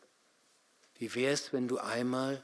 Wie 0.99 1.15
wäre 1.15 1.34
es, 1.34 1.53
wenn 1.53 1.67
du 1.67 1.80
einmal, 1.80 2.43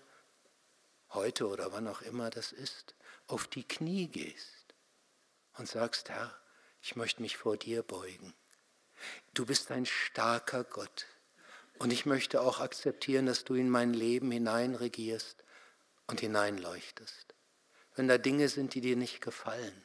heute 1.14 1.48
oder 1.48 1.72
wann 1.72 1.88
auch 1.88 2.02
immer 2.02 2.30
das 2.30 2.52
ist, 2.52 2.96
auf 3.28 3.48
die 3.48 3.68
Knie 3.68 4.08
gehst 4.08 4.76
und 5.58 5.68
sagst, 5.68 6.10
Herr, 6.10 6.36
ich 6.82 6.96
möchte 6.96 7.22
mich 7.22 7.38
vor 7.38 7.58
dir 7.58 7.84
beugen. 7.84 8.34
Du 9.34 9.46
bist 9.46 9.72
ein 9.72 9.86
starker 9.86 10.64
Gott 10.64 11.06
und 11.80 11.92
ich 11.92 12.06
möchte 12.06 12.42
auch 12.42 12.60
akzeptieren, 12.60 13.26
dass 13.26 13.44
du 13.44 13.56
in 13.56 13.70
mein 13.70 13.94
Leben 13.94 14.32
hineinregierst 14.32 15.44
und 16.08 16.20
hineinleuchtest. 16.20 17.34
Wenn 17.96 18.08
da 18.08 18.18
Dinge 18.18 18.50
sind, 18.50 18.74
die 18.74 18.82
dir 18.82 18.96
nicht 18.96 19.22
gefallen, 19.22 19.84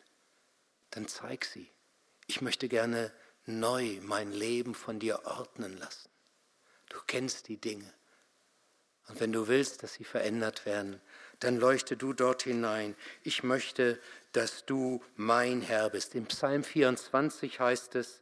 dann 0.91 1.09
zeig 1.09 1.45
sie. 1.45 1.71
Ich 2.27 2.41
möchte 2.41 2.69
gerne 2.69 3.13
neu 3.45 3.99
mein 4.03 4.33
Leben 4.33 4.75
von 4.75 4.99
dir 4.99 5.25
ordnen 5.25 5.77
lassen. 5.77 6.11
Du 6.89 6.99
kennst 7.07 7.49
die 7.49 7.61
Dinge. 7.61 7.93
Und 9.09 9.21
wenn 9.21 9.33
du 9.33 9.49
willst, 9.49 9.83
dass 9.83 9.95
sie 9.95 10.05
verändert 10.05 10.67
werden, 10.67 11.01
dann 11.41 11.57
leuchte 11.57 11.97
du 11.97 12.13
dort 12.13 12.43
hinein. 12.43 12.95
Ich 13.23 13.43
möchte, 13.43 13.99
dass 14.33 14.65
du 14.67 15.03
mein 15.17 15.63
Herr 15.63 15.91
bist. 15.91 16.15
Im 16.15 16.27
Psalm 16.27 16.65
24 16.65 17.61
heißt 17.61 17.95
es, 17.97 18.21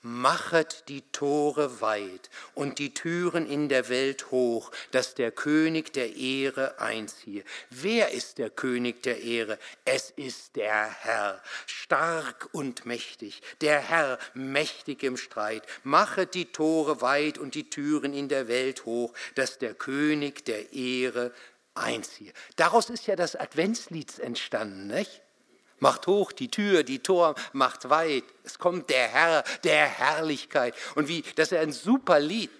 Machet 0.00 0.84
die 0.86 1.02
Tore 1.10 1.80
weit 1.80 2.30
und 2.54 2.78
die 2.78 2.94
Türen 2.94 3.46
in 3.46 3.68
der 3.68 3.88
Welt 3.88 4.30
hoch, 4.30 4.70
dass 4.92 5.16
der 5.16 5.32
König 5.32 5.92
der 5.92 6.14
Ehre 6.14 6.78
einziehe. 6.80 7.42
Wer 7.70 8.12
ist 8.12 8.38
der 8.38 8.48
König 8.48 9.02
der 9.02 9.20
Ehre? 9.20 9.58
Es 9.84 10.10
ist 10.10 10.54
der 10.54 10.88
Herr, 10.88 11.42
stark 11.66 12.48
und 12.52 12.86
mächtig, 12.86 13.42
der 13.60 13.80
Herr 13.80 14.20
mächtig 14.34 15.02
im 15.02 15.16
Streit. 15.16 15.64
Machet 15.82 16.34
die 16.34 16.52
Tore 16.52 17.00
weit 17.00 17.36
und 17.36 17.56
die 17.56 17.68
Türen 17.68 18.14
in 18.14 18.28
der 18.28 18.46
Welt 18.46 18.84
hoch, 18.84 19.12
dass 19.34 19.58
der 19.58 19.74
König 19.74 20.44
der 20.44 20.72
Ehre 20.72 21.32
einziehe. 21.78 22.32
Daraus 22.56 22.90
ist 22.90 23.06
ja 23.06 23.16
das 23.16 23.36
Adventslied 23.36 24.18
entstanden, 24.18 24.86
nicht? 24.88 25.22
macht 25.80 26.06
hoch 26.06 26.32
die 26.32 26.50
Tür, 26.50 26.82
die 26.82 27.00
Tor 27.00 27.34
macht 27.52 27.88
weit. 27.90 28.24
Es 28.44 28.58
kommt 28.58 28.90
der 28.90 29.08
Herr, 29.08 29.44
der 29.64 29.86
Herrlichkeit. 29.86 30.74
Und 30.94 31.08
wie, 31.08 31.22
das 31.36 31.52
ist 31.52 31.58
ein 31.58 31.72
super 31.72 32.20
Lied. 32.20 32.50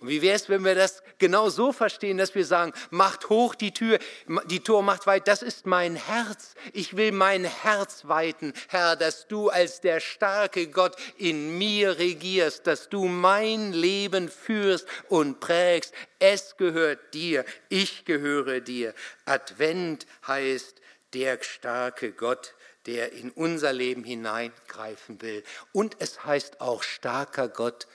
Und 0.00 0.08
wie 0.08 0.22
wäre 0.22 0.36
es, 0.36 0.48
wenn 0.48 0.64
wir 0.64 0.76
das 0.76 1.02
genau 1.18 1.48
so 1.48 1.72
verstehen, 1.72 2.18
dass 2.18 2.34
wir 2.34 2.44
sagen, 2.44 2.72
macht 2.90 3.30
hoch 3.30 3.56
die 3.56 3.72
Tür, 3.72 3.98
die 4.46 4.60
Tor 4.60 4.82
macht 4.82 5.06
weit, 5.08 5.26
das 5.26 5.42
ist 5.42 5.66
mein 5.66 5.96
Herz. 5.96 6.54
Ich 6.72 6.96
will 6.96 7.10
mein 7.10 7.44
Herz 7.44 8.06
weiten, 8.06 8.52
Herr, 8.68 8.94
dass 8.94 9.26
du 9.26 9.48
als 9.48 9.80
der 9.80 9.98
starke 9.98 10.68
Gott 10.68 10.96
in 11.16 11.58
mir 11.58 11.98
regierst, 11.98 12.66
dass 12.68 12.88
du 12.88 13.06
mein 13.06 13.72
Leben 13.72 14.28
führst 14.28 14.86
und 15.08 15.40
prägst. 15.40 15.92
Es 16.20 16.56
gehört 16.56 17.12
dir, 17.12 17.44
ich 17.68 18.04
gehöre 18.04 18.60
dir. 18.60 18.94
Advent 19.24 20.06
heißt 20.26 20.80
der 21.12 21.42
starke 21.42 22.12
Gott, 22.12 22.54
der 22.86 23.12
in 23.12 23.30
unser 23.30 23.72
Leben 23.72 24.04
hineingreifen 24.04 25.20
will. 25.20 25.42
Und 25.72 25.96
es 25.98 26.24
heißt 26.24 26.60
auch 26.60 26.82
starker 26.82 27.48
Gott, 27.48 27.86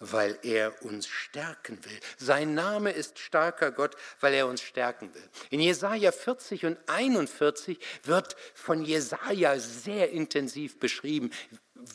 weil 0.00 0.38
er 0.42 0.82
uns 0.82 1.06
stärken 1.06 1.78
will. 1.84 2.00
Sein 2.16 2.54
Name 2.54 2.90
ist 2.90 3.18
starker 3.18 3.70
Gott, 3.70 3.94
weil 4.20 4.34
er 4.34 4.46
uns 4.46 4.62
stärken 4.62 5.14
will. 5.14 5.28
In 5.50 5.60
Jesaja 5.60 6.10
40 6.10 6.64
und 6.64 6.78
41 6.86 7.78
wird 8.04 8.34
von 8.54 8.82
Jesaja 8.82 9.58
sehr 9.58 10.10
intensiv 10.10 10.80
beschrieben, 10.80 11.30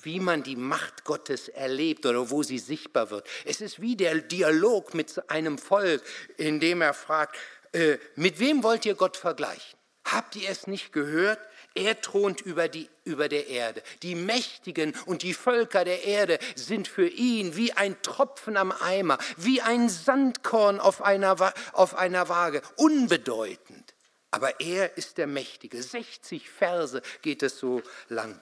wie 0.04 0.20
man 0.20 0.44
die 0.44 0.56
Macht 0.56 1.04
Gottes 1.04 1.50
erlebt 1.50 2.06
oder 2.06 2.30
wo 2.30 2.44
sie 2.44 2.60
sichtbar 2.60 3.10
wird. 3.10 3.28
Es 3.44 3.60
ist 3.60 3.82
wie 3.82 3.96
der 3.96 4.16
Dialog 4.20 4.94
mit 4.94 5.30
einem 5.30 5.58
Volk, 5.58 6.02
in 6.38 6.60
dem 6.60 6.82
er 6.82 6.94
fragt, 6.94 7.38
äh, 7.74 7.98
mit 8.16 8.40
wem 8.40 8.64
wollt 8.64 8.86
ihr 8.86 8.96
Gott 8.96 9.18
vergleichen? 9.18 9.78
Habt 10.06 10.36
ihr 10.36 10.50
es 10.50 10.68
nicht 10.68 10.94
gehört? 10.94 11.40
Er 11.76 12.00
thront 12.02 12.42
über, 12.42 12.70
die, 12.70 12.90
über 13.04 13.28
der 13.28 13.48
Erde. 13.48 13.84
Die 14.02 14.16
Mächtigen 14.16 14.96
und 15.06 15.24
die 15.24 15.34
Völker 15.34 15.84
der 15.84 16.06
Erde 16.06 16.40
sind 16.56 16.88
für 16.88 17.08
ihn 17.08 17.56
wie 17.58 17.74
ein 17.74 18.02
Tropfen 18.02 18.56
am 18.56 18.72
Eimer, 18.72 19.18
wie 19.36 19.62
ein 19.62 19.90
Sandkorn 19.90 20.80
auf 20.80 21.02
einer, 21.02 21.54
auf 21.74 21.96
einer 21.96 22.30
Waage, 22.30 22.62
unbedeutend. 22.78 23.94
Aber 24.32 24.60
er 24.62 24.98
ist 24.98 25.18
der 25.18 25.28
Mächtige. 25.28 25.82
60 25.82 26.50
Verse 26.50 27.02
geht 27.22 27.44
es 27.44 27.60
so 27.60 27.84
lang. 28.08 28.40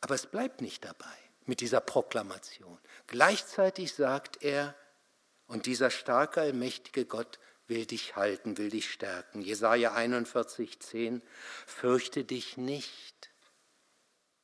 Aber 0.00 0.14
es 0.16 0.26
bleibt 0.26 0.60
nicht 0.60 0.84
dabei 0.84 1.06
mit 1.46 1.60
dieser 1.60 1.80
Proklamation. 1.80 2.78
Gleichzeitig 3.06 3.94
sagt 3.94 4.42
er, 4.42 4.74
und 5.46 5.66
dieser 5.66 5.90
starke, 5.90 6.40
allmächtige 6.40 7.06
Gott 7.06 7.40
will 7.70 7.86
dich 7.86 8.16
halten, 8.16 8.58
will 8.58 8.68
dich 8.68 8.90
stärken. 8.90 9.40
Jesaja 9.40 9.94
41, 9.94 10.78
10. 10.80 11.22
Fürchte 11.66 12.24
dich 12.24 12.58
nicht. 12.58 13.30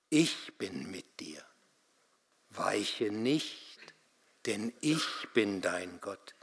Ich 0.08 0.56
bin 0.56 0.90
mit 0.90 1.20
dir. 1.20 1.44
Weiche 2.50 3.10
nicht, 3.10 3.94
denn 4.46 4.72
ich 4.80 5.28
bin 5.34 5.60
dein 5.60 6.00
Gott. 6.00 6.34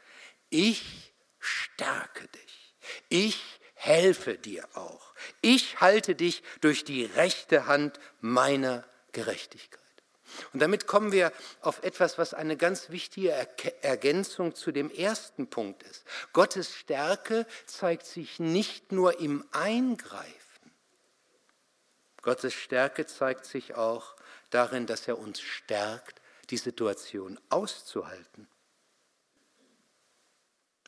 Ich 0.50 1.14
stärke 1.40 2.28
dich. 2.28 2.76
Ich 3.10 3.42
helfe 3.74 4.38
dir 4.38 4.68
auch. 4.78 5.16
Ich 5.42 5.80
halte 5.82 6.14
dich 6.14 6.44
durch 6.62 6.84
die 6.84 7.06
rechte 7.06 7.66
Hand 7.66 8.00
meiner 8.20 8.86
Gerechtigkeit. 9.14 9.83
Und 10.54 10.62
damit 10.62 10.88
kommen 10.88 11.12
wir 11.12 11.32
auf 11.62 11.84
etwas, 11.84 12.18
was 12.18 12.34
eine 12.34 12.58
ganz 12.58 12.90
wichtige 12.90 13.32
Ergänzung 13.82 14.56
zu 14.56 14.72
dem 14.72 14.90
ersten 14.90 15.48
Punkt 15.48 15.84
ist. 15.84 16.06
Gottes 16.32 16.74
Stärke 16.74 17.46
zeigt 17.66 18.06
sich 18.06 18.40
nicht 18.40 18.92
nur 18.92 19.20
im 19.20 19.44
Eingreifen. 19.52 20.34
Gottes 22.22 22.54
Stärke 22.54 23.06
zeigt 23.06 23.46
sich 23.46 23.76
auch 23.76 24.16
darin, 24.50 24.88
dass 24.88 25.08
er 25.08 25.18
uns 25.18 25.42
stärkt, 25.42 26.22
die 26.50 26.58
Situation 26.58 27.40
auszuhalten. 27.50 28.48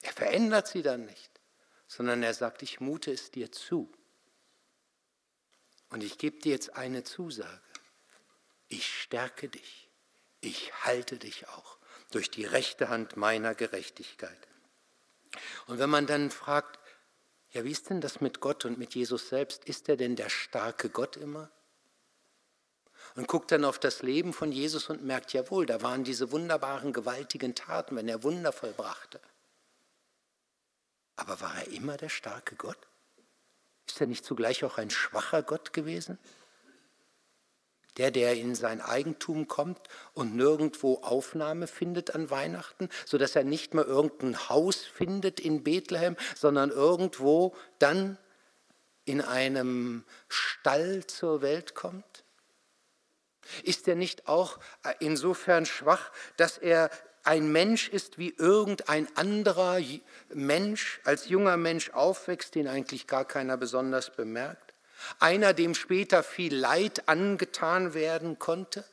Er 0.02 0.14
verändert 0.14 0.68
sie 0.68 0.82
dann 0.82 1.06
nicht, 1.06 1.32
sondern 1.88 2.24
er 2.24 2.34
sagt, 2.34 2.62
ich 2.62 2.80
mute 2.80 3.12
es 3.12 3.32
dir 3.32 3.52
zu. 3.52 3.92
Und 5.90 6.04
ich 6.04 6.18
gebe 6.18 6.40
dir 6.40 6.52
jetzt 6.52 6.76
eine 6.76 7.04
Zusage 7.04 7.65
ich 8.76 9.02
stärke 9.02 9.48
dich, 9.48 9.90
ich 10.42 10.74
halte 10.84 11.18
dich 11.18 11.48
auch 11.48 11.78
durch 12.12 12.30
die 12.30 12.46
rechte 12.46 12.90
Hand 12.90 13.18
meiner 13.18 13.56
Gerechtigkeit. 13.56 14.38
Und 15.68 15.80
wenn 15.80 15.90
man 15.90 16.08
dann 16.08 16.30
fragt, 16.30 16.80
ja, 17.52 17.64
wie 17.64 17.72
ist 17.72 17.90
denn 17.90 18.02
das 18.02 18.20
mit 18.22 18.42
Gott 18.42 18.66
und 18.66 18.78
mit 18.78 18.96
Jesus 18.96 19.30
selbst? 19.30 19.64
Ist 19.66 19.88
er 19.88 19.96
denn 19.96 20.16
der 20.16 20.30
starke 20.30 20.90
Gott 20.90 21.16
immer? 21.16 21.50
Und 23.16 23.28
guckt 23.28 23.52
dann 23.52 23.64
auf 23.64 23.80
das 23.80 24.02
Leben 24.02 24.34
von 24.34 24.52
Jesus 24.52 24.90
und 24.90 25.04
merkt, 25.04 25.32
jawohl, 25.32 25.66
da 25.66 25.82
waren 25.82 26.04
diese 26.04 26.32
wunderbaren, 26.32 26.92
gewaltigen 26.92 27.56
Taten, 27.56 27.96
wenn 27.96 28.10
er 28.10 28.24
Wunder 28.24 28.52
vollbrachte. 28.52 29.22
Aber 31.16 31.40
war 31.40 31.56
er 31.56 31.68
immer 31.70 31.96
der 31.96 32.10
starke 32.10 32.56
Gott? 32.56 32.88
Ist 33.88 34.02
er 34.02 34.08
nicht 34.08 34.26
zugleich 34.26 34.66
auch 34.66 34.78
ein 34.78 34.90
schwacher 34.90 35.44
Gott 35.44 35.72
gewesen? 35.72 36.20
Der, 37.98 38.12
der 38.12 38.36
in 38.36 38.56
sein 38.56 38.82
Eigentum 38.82 39.48
kommt 39.48 39.80
und 40.14 40.36
nirgendwo 40.36 40.96
Aufnahme 41.02 41.68
findet 41.68 42.14
an 42.14 42.30
Weihnachten, 42.30 42.90
sodass 43.06 43.36
er 43.36 43.44
nicht 43.44 43.74
mehr 43.74 43.86
irgendein 43.86 44.50
Haus 44.50 44.78
findet 44.78 45.40
in 45.40 45.64
Bethlehem, 45.64 46.18
sondern 46.36 46.72
irgendwo 46.72 47.56
dann 47.80 48.18
in 49.06 49.22
einem 49.22 50.04
Stall 50.28 51.06
zur 51.08 51.42
Welt 51.42 51.76
kommt? 51.76 52.24
Ist 53.64 53.88
er 53.88 53.96
nicht 53.96 54.28
auch 54.28 54.60
insofern 55.00 55.66
schwach, 55.66 56.12
dass 56.36 56.58
er 56.58 56.90
ein 57.24 57.52
Mensch 57.52 57.90
ist, 57.90 58.18
wie 58.18 58.34
irgendein 58.38 59.08
anderer 59.16 59.80
Mensch 60.30 61.00
als 61.04 61.28
junger 61.28 61.58
Mensch 61.58 61.90
aufwächst, 61.92 62.56
den 62.56 62.68
eigentlich 62.68 63.08
gar 63.08 63.26
keiner 63.26 63.58
besonders 63.58 64.12
bemerkt? 64.12 64.75
Einer, 65.20 65.54
dem 65.54 65.76
später 65.76 66.24
viel 66.24 66.56
Leid 66.56 67.08
angetan 67.08 67.94
werden 67.94 68.40
konnte. 68.40 68.86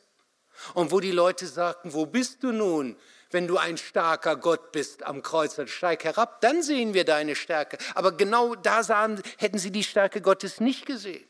Und 0.75 0.91
wo 0.91 1.01
die 1.01 1.13
Leute 1.13 1.47
sagten, 1.47 1.93
wo 1.93 2.07
bist 2.07 2.43
du 2.43 2.53
nun? 2.53 2.97
wenn 3.33 3.49
du 3.49 3.57
ein 3.57 3.77
starker 3.77 4.37
Gott 4.37 4.73
bist 4.73 5.05
am 5.05 5.23
Kreuz, 5.23 5.57
dann 5.57 5.69
steig 5.69 6.05
herab, 6.05 6.41
dann 6.41 6.63
sehen 6.63 6.95
wir 6.95 7.05
deine 7.05 7.35
Stärke. 7.35 7.79
Aber 7.95 8.13
genau 8.13 8.55
da 8.55 8.83
sahen, 8.83 9.21
hätten 9.39 9.59
sie 9.59 9.71
die 9.71 9.85
Stärke 9.85 10.21
Gottes 10.21 10.61
nicht 10.61 10.87
gesehen. 10.87 11.25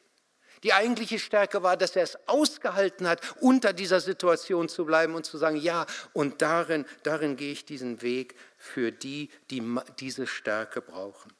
Die 0.62 0.72
eigentliche 0.72 1.18
Stärke 1.18 1.62
war, 1.64 1.76
dass 1.76 1.96
er 1.96 2.04
es 2.04 2.16
ausgehalten 2.28 3.08
hat, 3.08 3.20
unter 3.40 3.72
dieser 3.72 4.00
Situation 4.00 4.68
zu 4.68 4.84
bleiben 4.84 5.14
und 5.14 5.26
zu 5.26 5.36
sagen, 5.36 5.56
ja, 5.56 5.86
und 6.12 6.40
darin, 6.40 6.84
darin 7.02 7.36
gehe 7.36 7.50
ich 7.50 7.64
diesen 7.64 8.00
Weg 8.00 8.36
für 8.58 8.92
die, 8.92 9.30
die 9.50 9.62
diese 9.98 10.28
Stärke 10.28 10.80
brauchen. 10.80 11.32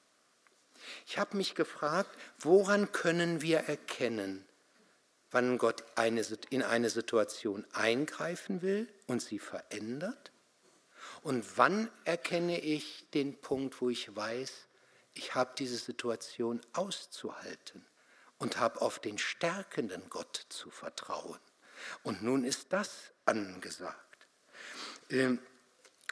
Ich 1.07 1.18
habe 1.18 1.37
mich 1.37 1.55
gefragt, 1.55 2.11
woran 2.38 2.92
können 2.92 3.42
wir 3.42 3.59
erkennen, 3.61 4.44
wann 5.31 5.59
Gott 5.59 5.85
eine, 5.94 6.26
in 6.50 6.62
eine 6.62 6.90
Situation 6.90 7.64
eingreifen 7.72 8.62
will 8.62 8.88
und 9.07 9.22
sie 9.22 9.38
verändert? 9.38 10.33
Und 11.22 11.59
wann 11.59 11.90
erkenne 12.05 12.61
ich 12.61 13.09
den 13.11 13.40
Punkt, 13.40 13.81
wo 13.81 13.90
ich 13.90 14.14
weiß, 14.14 14.52
ich 15.14 15.35
habe 15.35 15.52
diese 15.57 15.76
Situation 15.76 16.61
auszuhalten? 16.72 17.85
und 18.42 18.59
habe 18.59 18.83
auf 18.83 18.98
den 18.98 19.18
stärkenden 19.18 20.02
Gott 20.11 20.46
zu 20.48 20.68
vertrauen. 20.68 21.38
Und 22.02 22.24
nun 22.24 22.42
ist 22.42 22.72
das 22.72 22.90
angesagt. 23.24 24.26
Ähm, 25.11 25.38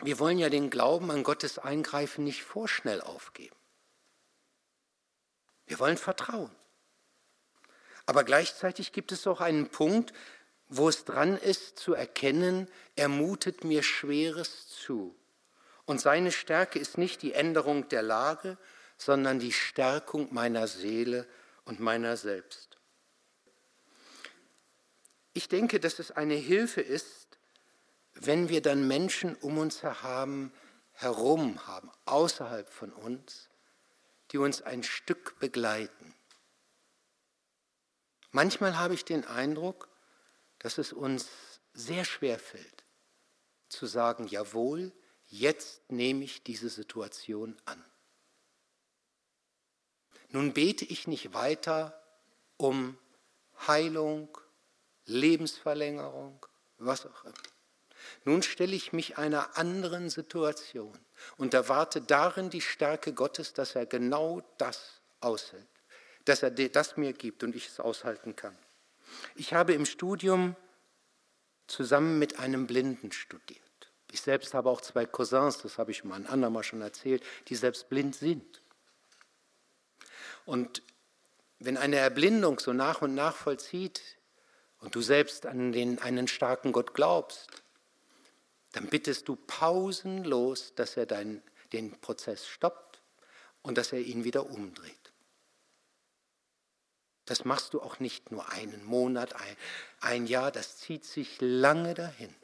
wir 0.03 0.21
wollen 0.21 0.39
ja 0.39 0.49
den 0.49 0.71
Glauben 0.71 1.11
an 1.11 1.25
Gottes 1.25 1.59
Eingreifen 1.59 2.23
nicht 2.23 2.45
vorschnell 2.45 3.01
aufgeben. 3.01 3.57
Wir 5.71 5.79
wollen 5.79 5.99
vertrauen. 5.99 6.51
Aber 8.05 8.25
gleichzeitig 8.25 8.91
gibt 8.91 9.13
es 9.13 9.25
auch 9.29 9.41
einen 9.41 9.69
Punkt, 9.69 10.13
wo 10.67 10.89
es 10.89 11.05
dran 11.05 11.37
ist 11.37 11.79
zu 11.79 11.95
erkennen, 11.95 12.67
er 12.97 13.07
mutet 13.07 13.63
mir 13.63 13.85
Schweres 13.85 14.67
zu. 14.67 15.15
Und 15.85 16.01
seine 16.01 16.33
Stärke 16.33 16.81
ist 16.81 16.99
nicht 16.99 17.23
die 17.23 17.35
Änderung 17.35 17.89
der 17.89 18.03
Lage, 18.03 18.59
sondern 18.97 19.39
die 19.39 19.53
Stärkung 19.53 20.35
meiner 20.35 20.67
Seele 20.67 21.25
und 21.65 21.79
meiner 21.79 22.17
selbst. 22.17 22.77
Ich 25.35 25.49
denke, 25.49 25.79
dass 25.79 26.01
es 26.01 26.11
eine 26.11 26.35
Hilfe 26.35 26.81
ist, 26.81 27.39
wenn 28.15 28.49
wir 28.49 28.61
dann 28.61 28.89
Menschen 28.89 29.37
um 29.37 29.57
uns 29.57 29.85
herum 29.85 31.67
haben, 31.69 31.93
außerhalb 32.07 32.69
von 32.69 32.93
uns, 32.93 33.50
die 34.31 34.39
uns 34.39 34.63
ein 34.63 34.83
Stück 34.83 35.39
begleiten. 35.39 36.15
Manchmal 38.31 38.79
habe 38.79 38.95
ich 38.95 39.05
den 39.05 39.25
Eindruck, 39.25 39.89
dass 40.59 40.79
es 40.79 40.93
uns 40.93 41.29
sehr 41.73 42.05
schwer 42.05 42.39
fällt, 42.39 42.85
zu 43.69 43.87
sagen, 43.87 44.27
jawohl, 44.27 44.93
jetzt 45.29 45.91
nehme 45.91 46.25
ich 46.25 46.43
diese 46.43 46.69
Situation 46.69 47.61
an. 47.65 47.85
Nun 50.29 50.53
bete 50.53 50.85
ich 50.85 51.07
nicht 51.07 51.33
weiter 51.35 52.01
um 52.57 52.97
Heilung, 53.67 54.39
Lebensverlängerung, 55.07 56.47
was 56.79 57.07
auch 57.07 57.25
immer. 57.25 57.50
Nun 58.25 58.43
stelle 58.43 58.75
ich 58.75 58.93
mich 58.93 59.19
einer 59.19 59.57
anderen 59.57 60.11
Situation 60.11 60.99
und 61.37 61.55
erwarte 61.55 62.01
darin 62.01 62.51
die 62.51 62.61
Stärke 62.61 63.13
Gottes, 63.13 63.53
dass 63.53 63.75
er 63.75 63.87
genau 63.87 64.43
das 64.59 65.01
aushält, 65.21 65.67
dass 66.25 66.43
er 66.43 66.51
das 66.51 66.97
mir 66.97 67.13
gibt 67.13 67.43
und 67.43 67.55
ich 67.55 67.69
es 67.69 67.81
aushalten 67.81 68.37
kann. 68.37 68.57
Ich 69.35 69.55
habe 69.55 69.73
im 69.73 69.87
Studium 69.87 70.57
zusammen 71.67 72.19
mit 72.19 72.39
einem 72.39 72.67
Blinden 72.67 73.13
studiert. 73.13 73.61
Ich 74.13 74.21
selbst 74.21 74.55
habe 74.55 74.71
auch 74.71 74.81
zwei 74.81 75.07
Cousins, 75.07 75.59
das 75.59 75.79
habe 75.79 75.93
ich 75.93 76.05
mal 76.05 76.17
ein 76.17 76.27
andermal 76.27 76.65
schon 76.65 76.83
erzählt, 76.83 77.23
die 77.49 77.55
selbst 77.55 77.89
blind 77.89 78.17
sind. 78.17 78.61
Und 80.45 80.83
wenn 81.61 81.77
eine 81.77 81.97
Erblindung 81.97 82.59
so 82.59 82.73
nach 82.73 83.03
und 83.03 83.15
nach 83.15 83.37
vollzieht 83.37 84.01
und 84.81 84.95
du 84.95 85.03
selbst 85.03 85.47
an 85.47 85.73
den, 85.73 85.99
einen 86.01 86.27
starken 86.27 86.73
Gott 86.73 86.95
glaubst, 86.95 87.49
dann 88.73 88.87
bittest 88.87 89.29
du 89.29 89.37
pausenlos, 89.37 90.75
dass 90.75 90.97
er 90.97 91.07
dein, 91.07 91.43
den 91.73 92.01
Prozess 92.01 92.47
stoppt 92.47 93.03
und 93.63 93.79
dass 93.79 93.93
er 93.93 94.01
ihn 94.01 94.25
wieder 94.25 94.49
umdreht. 94.49 95.13
Das 97.25 97.45
machst 97.45 97.75
du 97.75 97.81
auch 97.81 98.01
nicht 98.01 98.33
nur 98.33 98.51
einen 98.51 98.85
Monat, 98.85 99.35
ein, 99.35 99.57
ein 100.01 100.27
Jahr, 100.27 100.51
das 100.51 100.79
zieht 100.79 101.05
sich 101.05 101.37
lange 101.41 101.95
dahin. 101.95 102.35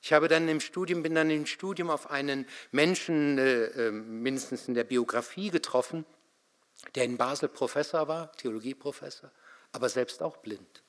Ich 0.00 0.12
habe 0.12 0.28
dann 0.28 0.48
im 0.48 0.60
Studium, 0.60 1.02
bin 1.02 1.16
dann 1.16 1.30
im 1.30 1.46
Studium 1.46 1.90
auf 1.90 2.10
einen 2.10 2.46
Menschen, 2.70 3.38
äh, 3.38 3.64
äh 3.64 3.90
mindestens 3.90 4.68
in 4.68 4.74
der 4.74 4.84
Biografie 4.84 5.50
getroffen, 5.50 6.06
der 6.94 7.04
in 7.04 7.16
Basel 7.16 7.48
Professor 7.48 8.06
war, 8.06 8.30
Theologieprofessor, 8.32 9.32
aber 9.72 9.88
selbst 9.88 10.22
auch 10.22 10.36
blind. 10.36 10.84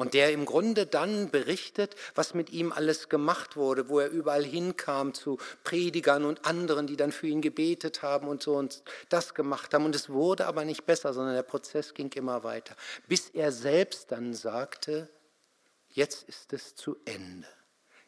Und 0.00 0.14
der 0.14 0.32
im 0.32 0.46
Grunde 0.46 0.86
dann 0.86 1.30
berichtet, 1.30 1.94
was 2.14 2.32
mit 2.32 2.48
ihm 2.48 2.72
alles 2.72 3.10
gemacht 3.10 3.54
wurde, 3.54 3.90
wo 3.90 3.98
er 4.00 4.08
überall 4.08 4.42
hinkam 4.42 5.12
zu 5.12 5.36
Predigern 5.62 6.24
und 6.24 6.46
anderen, 6.46 6.86
die 6.86 6.96
dann 6.96 7.12
für 7.12 7.26
ihn 7.26 7.42
gebetet 7.42 8.00
haben 8.00 8.26
und 8.26 8.42
so 8.42 8.56
und 8.56 8.82
das 9.10 9.34
gemacht 9.34 9.74
haben. 9.74 9.84
Und 9.84 9.94
es 9.94 10.08
wurde 10.08 10.46
aber 10.46 10.64
nicht 10.64 10.86
besser, 10.86 11.12
sondern 11.12 11.34
der 11.34 11.42
Prozess 11.42 11.92
ging 11.92 12.10
immer 12.12 12.44
weiter, 12.44 12.74
bis 13.08 13.28
er 13.28 13.52
selbst 13.52 14.10
dann 14.10 14.32
sagte, 14.32 15.10
jetzt 15.90 16.26
ist 16.30 16.54
es 16.54 16.74
zu 16.74 16.96
Ende. 17.04 17.48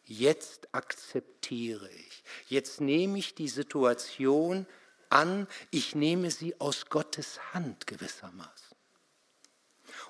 Jetzt 0.04 0.74
akzeptiere 0.74 1.90
ich. 1.90 2.24
Jetzt 2.48 2.80
nehme 2.80 3.18
ich 3.18 3.34
die 3.34 3.48
Situation 3.48 4.64
an, 5.10 5.46
ich 5.70 5.94
nehme 5.94 6.30
sie 6.30 6.58
aus 6.58 6.86
Gottes 6.86 7.38
Hand 7.52 7.86
gewissermaßen. 7.86 8.61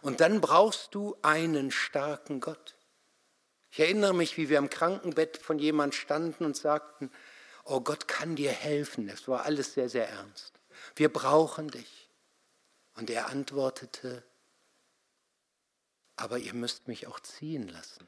Und 0.02 0.20
dann 0.20 0.40
brauchst 0.40 0.94
du 0.94 1.16
einen 1.22 1.70
starken 1.70 2.40
Gott. 2.40 2.74
Ich 3.70 3.80
erinnere 3.80 4.12
mich, 4.12 4.36
wie 4.36 4.48
wir 4.48 4.58
am 4.58 4.68
Krankenbett 4.68 5.38
von 5.38 5.58
jemand 5.58 5.94
standen 5.94 6.44
und 6.44 6.56
sagten, 6.56 7.10
oh 7.64 7.80
Gott 7.80 8.08
kann 8.08 8.36
dir 8.36 8.50
helfen. 8.50 9.08
Es 9.08 9.28
war 9.28 9.46
alles 9.46 9.74
sehr, 9.74 9.88
sehr 9.88 10.08
ernst. 10.08 10.52
Wir 10.96 11.10
brauchen 11.10 11.68
dich. 11.68 12.10
Und 12.94 13.08
er 13.08 13.28
antwortete, 13.28 14.22
aber 16.16 16.38
ihr 16.38 16.52
müsst 16.52 16.88
mich 16.88 17.06
auch 17.06 17.20
ziehen 17.20 17.68
lassen. 17.68 18.06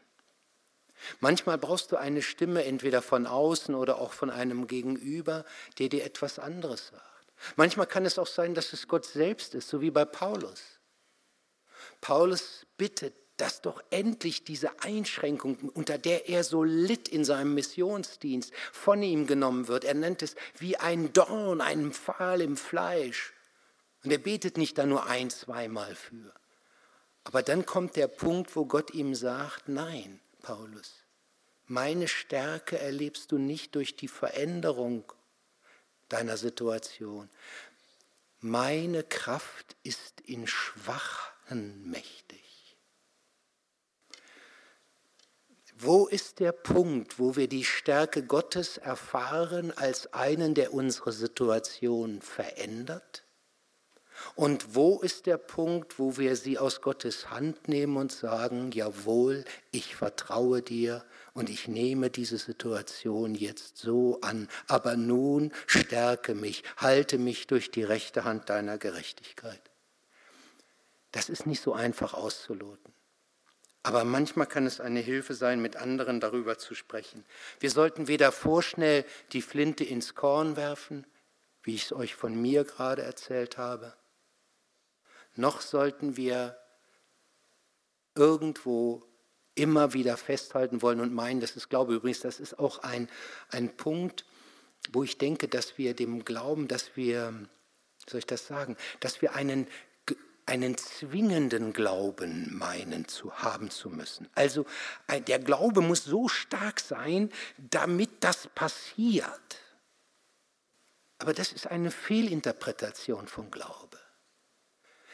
Manchmal 1.20 1.58
brauchst 1.58 1.92
du 1.92 1.96
eine 1.96 2.22
Stimme 2.22 2.64
entweder 2.64 3.00
von 3.02 3.26
außen 3.26 3.74
oder 3.74 3.98
auch 3.98 4.12
von 4.12 4.30
einem 4.30 4.66
Gegenüber, 4.66 5.44
der 5.78 5.88
dir 5.88 6.04
etwas 6.04 6.38
anderes 6.38 6.88
sagt. 6.88 7.32
Manchmal 7.56 7.86
kann 7.86 8.04
es 8.04 8.18
auch 8.18 8.26
sein, 8.26 8.54
dass 8.54 8.72
es 8.72 8.88
Gott 8.88 9.06
selbst 9.06 9.54
ist, 9.54 9.68
so 9.68 9.80
wie 9.80 9.90
bei 9.90 10.04
Paulus. 10.04 10.73
Paulus 12.04 12.66
bittet, 12.76 13.14
dass 13.38 13.62
doch 13.62 13.82
endlich 13.88 14.44
diese 14.44 14.82
Einschränkung, 14.82 15.70
unter 15.72 15.96
der 15.96 16.28
er 16.28 16.44
so 16.44 16.62
litt 16.62 17.08
in 17.08 17.24
seinem 17.24 17.54
Missionsdienst, 17.54 18.52
von 18.72 19.02
ihm 19.02 19.26
genommen 19.26 19.68
wird. 19.68 19.84
Er 19.84 19.94
nennt 19.94 20.20
es 20.20 20.36
wie 20.58 20.76
ein 20.76 21.14
Dorn, 21.14 21.62
einen 21.62 21.94
Pfahl 21.94 22.42
im 22.42 22.58
Fleisch. 22.58 23.32
Und 24.02 24.10
er 24.10 24.18
betet 24.18 24.58
nicht 24.58 24.76
da 24.76 24.84
nur 24.84 25.06
ein, 25.06 25.30
zweimal 25.30 25.94
für. 25.94 26.34
Aber 27.24 27.42
dann 27.42 27.64
kommt 27.64 27.96
der 27.96 28.08
Punkt, 28.08 28.54
wo 28.54 28.66
Gott 28.66 28.92
ihm 28.92 29.14
sagt, 29.14 29.70
nein, 29.70 30.20
Paulus. 30.42 30.92
Meine 31.68 32.06
Stärke 32.06 32.78
erlebst 32.78 33.32
du 33.32 33.38
nicht 33.38 33.74
durch 33.76 33.96
die 33.96 34.08
Veränderung 34.08 35.10
deiner 36.10 36.36
Situation. 36.36 37.30
Meine 38.40 39.04
Kraft 39.04 39.74
ist 39.84 40.20
in 40.20 40.46
Schwachen 40.46 41.33
mächtig. 41.50 42.40
Wo 45.76 46.06
ist 46.06 46.40
der 46.40 46.52
Punkt, 46.52 47.18
wo 47.18 47.36
wir 47.36 47.48
die 47.48 47.64
Stärke 47.64 48.22
Gottes 48.22 48.78
erfahren 48.78 49.72
als 49.76 50.14
einen, 50.14 50.54
der 50.54 50.72
unsere 50.72 51.12
Situation 51.12 52.22
verändert? 52.22 53.24
Und 54.34 54.74
wo 54.74 55.00
ist 55.00 55.26
der 55.26 55.36
Punkt, 55.36 55.98
wo 55.98 56.16
wir 56.16 56.36
sie 56.36 56.58
aus 56.58 56.80
Gottes 56.80 57.30
Hand 57.30 57.68
nehmen 57.68 57.96
und 57.96 58.12
sagen, 58.12 58.70
jawohl, 58.72 59.44
ich 59.72 59.96
vertraue 59.96 60.62
dir 60.62 61.04
und 61.34 61.50
ich 61.50 61.68
nehme 61.68 62.10
diese 62.10 62.38
Situation 62.38 63.34
jetzt 63.34 63.76
so 63.76 64.20
an, 64.22 64.48
aber 64.68 64.96
nun 64.96 65.52
stärke 65.66 66.34
mich, 66.34 66.62
halte 66.76 67.18
mich 67.18 67.46
durch 67.48 67.70
die 67.70 67.82
rechte 67.82 68.24
Hand 68.24 68.48
deiner 68.48 68.78
Gerechtigkeit. 68.78 69.73
Das 71.14 71.28
ist 71.28 71.46
nicht 71.46 71.62
so 71.62 71.72
einfach 71.72 72.12
auszuloten. 72.12 72.92
Aber 73.84 74.04
manchmal 74.04 74.48
kann 74.48 74.66
es 74.66 74.80
eine 74.80 74.98
Hilfe 74.98 75.34
sein, 75.34 75.62
mit 75.62 75.76
anderen 75.76 76.18
darüber 76.18 76.58
zu 76.58 76.74
sprechen. 76.74 77.24
Wir 77.60 77.70
sollten 77.70 78.08
weder 78.08 78.32
vorschnell 78.32 79.04
die 79.30 79.40
Flinte 79.40 79.84
ins 79.84 80.16
Korn 80.16 80.56
werfen, 80.56 81.06
wie 81.62 81.76
ich 81.76 81.84
es 81.84 81.92
euch 81.92 82.16
von 82.16 82.34
mir 82.34 82.64
gerade 82.64 83.02
erzählt 83.02 83.58
habe, 83.58 83.94
noch 85.36 85.60
sollten 85.60 86.16
wir 86.16 86.58
irgendwo 88.16 89.04
immer 89.54 89.92
wieder 89.92 90.16
festhalten 90.16 90.82
wollen 90.82 90.98
und 90.98 91.14
meinen, 91.14 91.40
das 91.40 91.54
ist 91.54 91.68
Glaube 91.68 91.94
übrigens, 91.94 92.20
das 92.20 92.40
ist 92.40 92.58
auch 92.58 92.80
ein, 92.80 93.08
ein 93.50 93.76
Punkt, 93.76 94.24
wo 94.90 95.04
ich 95.04 95.16
denke, 95.16 95.46
dass 95.46 95.78
wir 95.78 95.94
dem 95.94 96.24
Glauben, 96.24 96.66
dass 96.66 96.96
wir, 96.96 97.32
soll 98.08 98.18
ich 98.18 98.26
das 98.26 98.48
sagen, 98.48 98.76
dass 98.98 99.22
wir 99.22 99.36
einen, 99.36 99.68
einen 100.46 100.76
zwingenden 100.76 101.72
Glauben 101.72 102.56
meinen 102.56 103.08
zu 103.08 103.32
haben 103.38 103.70
zu 103.70 103.88
müssen. 103.88 104.28
Also 104.34 104.66
der 105.26 105.38
Glaube 105.38 105.80
muss 105.80 106.04
so 106.04 106.28
stark 106.28 106.80
sein, 106.80 107.30
damit 107.56 108.10
das 108.22 108.48
passiert. 108.48 109.58
Aber 111.18 111.32
das 111.32 111.52
ist 111.52 111.66
eine 111.66 111.90
Fehlinterpretation 111.90 113.28
von 113.28 113.50
Glaube. 113.50 113.98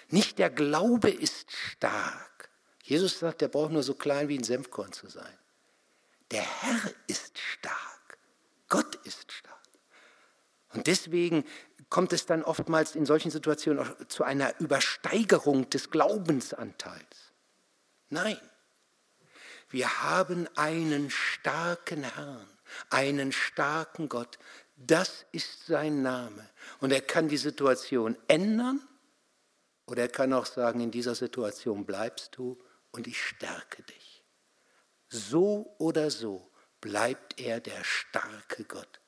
Nicht 0.08 0.38
der 0.38 0.50
Glaube 0.50 1.10
ist 1.10 1.52
stark. 1.52 2.50
Jesus 2.82 3.20
sagt, 3.20 3.42
der 3.42 3.48
braucht 3.48 3.70
nur 3.70 3.84
so 3.84 3.94
klein 3.94 4.28
wie 4.28 4.38
ein 4.38 4.44
Senfkorn 4.44 4.92
zu 4.92 5.08
sein. 5.08 5.38
Der 6.32 6.42
Herr 6.42 6.92
ist 7.06 7.38
stark. 7.38 8.18
Gott 8.68 8.96
ist 9.06 9.30
stark. 9.30 9.60
Und 10.72 10.86
deswegen 10.86 11.44
kommt 11.90 12.12
es 12.12 12.24
dann 12.24 12.42
oftmals 12.44 12.94
in 12.94 13.04
solchen 13.04 13.30
Situationen 13.30 13.80
auch 13.80 14.06
zu 14.06 14.24
einer 14.24 14.58
Übersteigerung 14.60 15.68
des 15.70 15.90
Glaubensanteils. 15.90 17.32
Nein, 18.08 18.40
wir 19.68 20.02
haben 20.02 20.48
einen 20.56 21.10
starken 21.10 22.04
Herrn, 22.04 22.48
einen 22.90 23.32
starken 23.32 24.08
Gott. 24.08 24.38
Das 24.76 25.26
ist 25.32 25.66
sein 25.66 26.02
Name. 26.02 26.48
Und 26.80 26.92
er 26.92 27.02
kann 27.02 27.28
die 27.28 27.36
Situation 27.36 28.16
ändern 28.28 28.80
oder 29.86 30.02
er 30.02 30.08
kann 30.08 30.32
auch 30.32 30.46
sagen, 30.46 30.80
in 30.80 30.90
dieser 30.90 31.14
Situation 31.14 31.84
bleibst 31.84 32.36
du 32.36 32.56
und 32.92 33.06
ich 33.06 33.20
stärke 33.22 33.82
dich. 33.82 34.24
So 35.08 35.74
oder 35.78 36.10
so 36.10 36.50
bleibt 36.80 37.40
er 37.40 37.60
der 37.60 37.82
starke 37.82 38.64
Gott. 38.64 39.00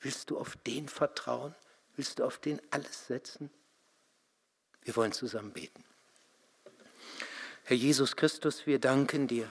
Willst 0.00 0.30
du 0.30 0.38
auf 0.38 0.56
den 0.66 0.88
vertrauen? 0.88 1.54
Willst 1.98 2.20
du 2.20 2.24
auf 2.24 2.38
den 2.38 2.62
alles 2.70 3.08
setzen? 3.08 3.50
Wir 4.82 4.94
wollen 4.94 5.10
zusammen 5.10 5.52
beten. 5.52 5.82
Herr 7.64 7.76
Jesus 7.76 8.14
Christus, 8.14 8.66
wir 8.66 8.78
danken 8.78 9.26
dir. 9.26 9.50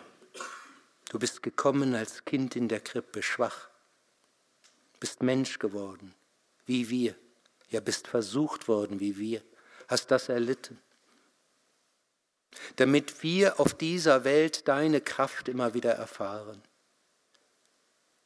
Du 1.10 1.20
bist 1.20 1.44
gekommen 1.44 1.94
als 1.94 2.24
Kind 2.24 2.56
in 2.56 2.70
der 2.70 2.80
Krippe, 2.80 3.22
schwach, 3.22 3.68
bist 5.02 5.22
Mensch 5.22 5.60
geworden, 5.60 6.16
wie 6.66 6.88
wir, 6.88 7.16
ja 7.68 7.82
bist 7.82 8.08
versucht 8.08 8.70
worden 8.70 9.02
wie 9.02 9.18
wir, 9.18 9.44
hast 9.90 10.10
das 10.10 10.30
erlitten, 10.30 10.80
damit 12.78 13.24
wir 13.24 13.60
auf 13.60 13.74
dieser 13.74 14.24
Welt 14.24 14.70
deine 14.70 15.02
Kraft 15.02 15.50
immer 15.50 15.74
wieder 15.74 15.92
erfahren, 15.92 16.64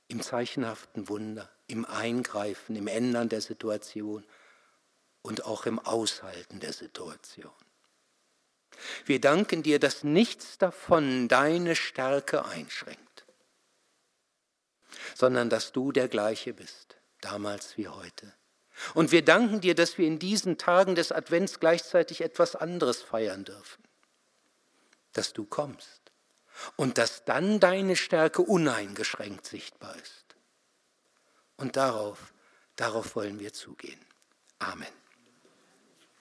im 0.10 0.22
zeichenhaften 0.22 1.10
Wunder 1.10 1.50
im 1.72 1.86
Eingreifen, 1.86 2.76
im 2.76 2.88
Ändern 2.88 3.30
der 3.30 3.42
Situation 3.42 4.26
und 5.22 5.46
auch 5.46 5.66
im 5.66 5.80
Aushalten 5.80 6.60
der 6.60 6.74
Situation. 6.74 7.52
Wir 9.06 9.22
danken 9.22 9.64
dir, 9.64 9.80
dass 9.80 10.04
nichts 10.04 10.58
davon 10.58 11.28
deine 11.28 11.76
Stärke 11.76 12.46
einschränkt, 12.46 13.26
sondern 15.16 15.50
dass 15.50 15.72
du 15.72 15.92
der 15.92 16.08
gleiche 16.08 16.54
bist, 16.54 16.98
damals 17.22 17.78
wie 17.78 17.88
heute. 17.88 18.34
Und 18.94 19.12
wir 19.12 19.24
danken 19.24 19.62
dir, 19.62 19.76
dass 19.76 19.98
wir 19.98 20.08
in 20.08 20.20
diesen 20.20 20.58
Tagen 20.58 20.96
des 20.96 21.12
Advents 21.12 21.60
gleichzeitig 21.60 22.22
etwas 22.22 22.56
anderes 22.56 23.02
feiern 23.02 23.46
dürfen, 23.46 23.84
dass 25.14 25.34
du 25.34 25.46
kommst 25.46 26.12
und 26.76 26.98
dass 26.98 27.24
dann 27.24 27.60
deine 27.60 27.96
Stärke 27.96 28.42
uneingeschränkt 28.42 29.46
sichtbar 29.46 29.96
ist. 29.98 30.31
Und 31.62 31.78
darauf, 31.78 32.34
darauf 32.76 33.16
wollen 33.16 33.40
wir 33.40 33.54
zugehen. 33.54 34.00
Amen. 34.58 35.01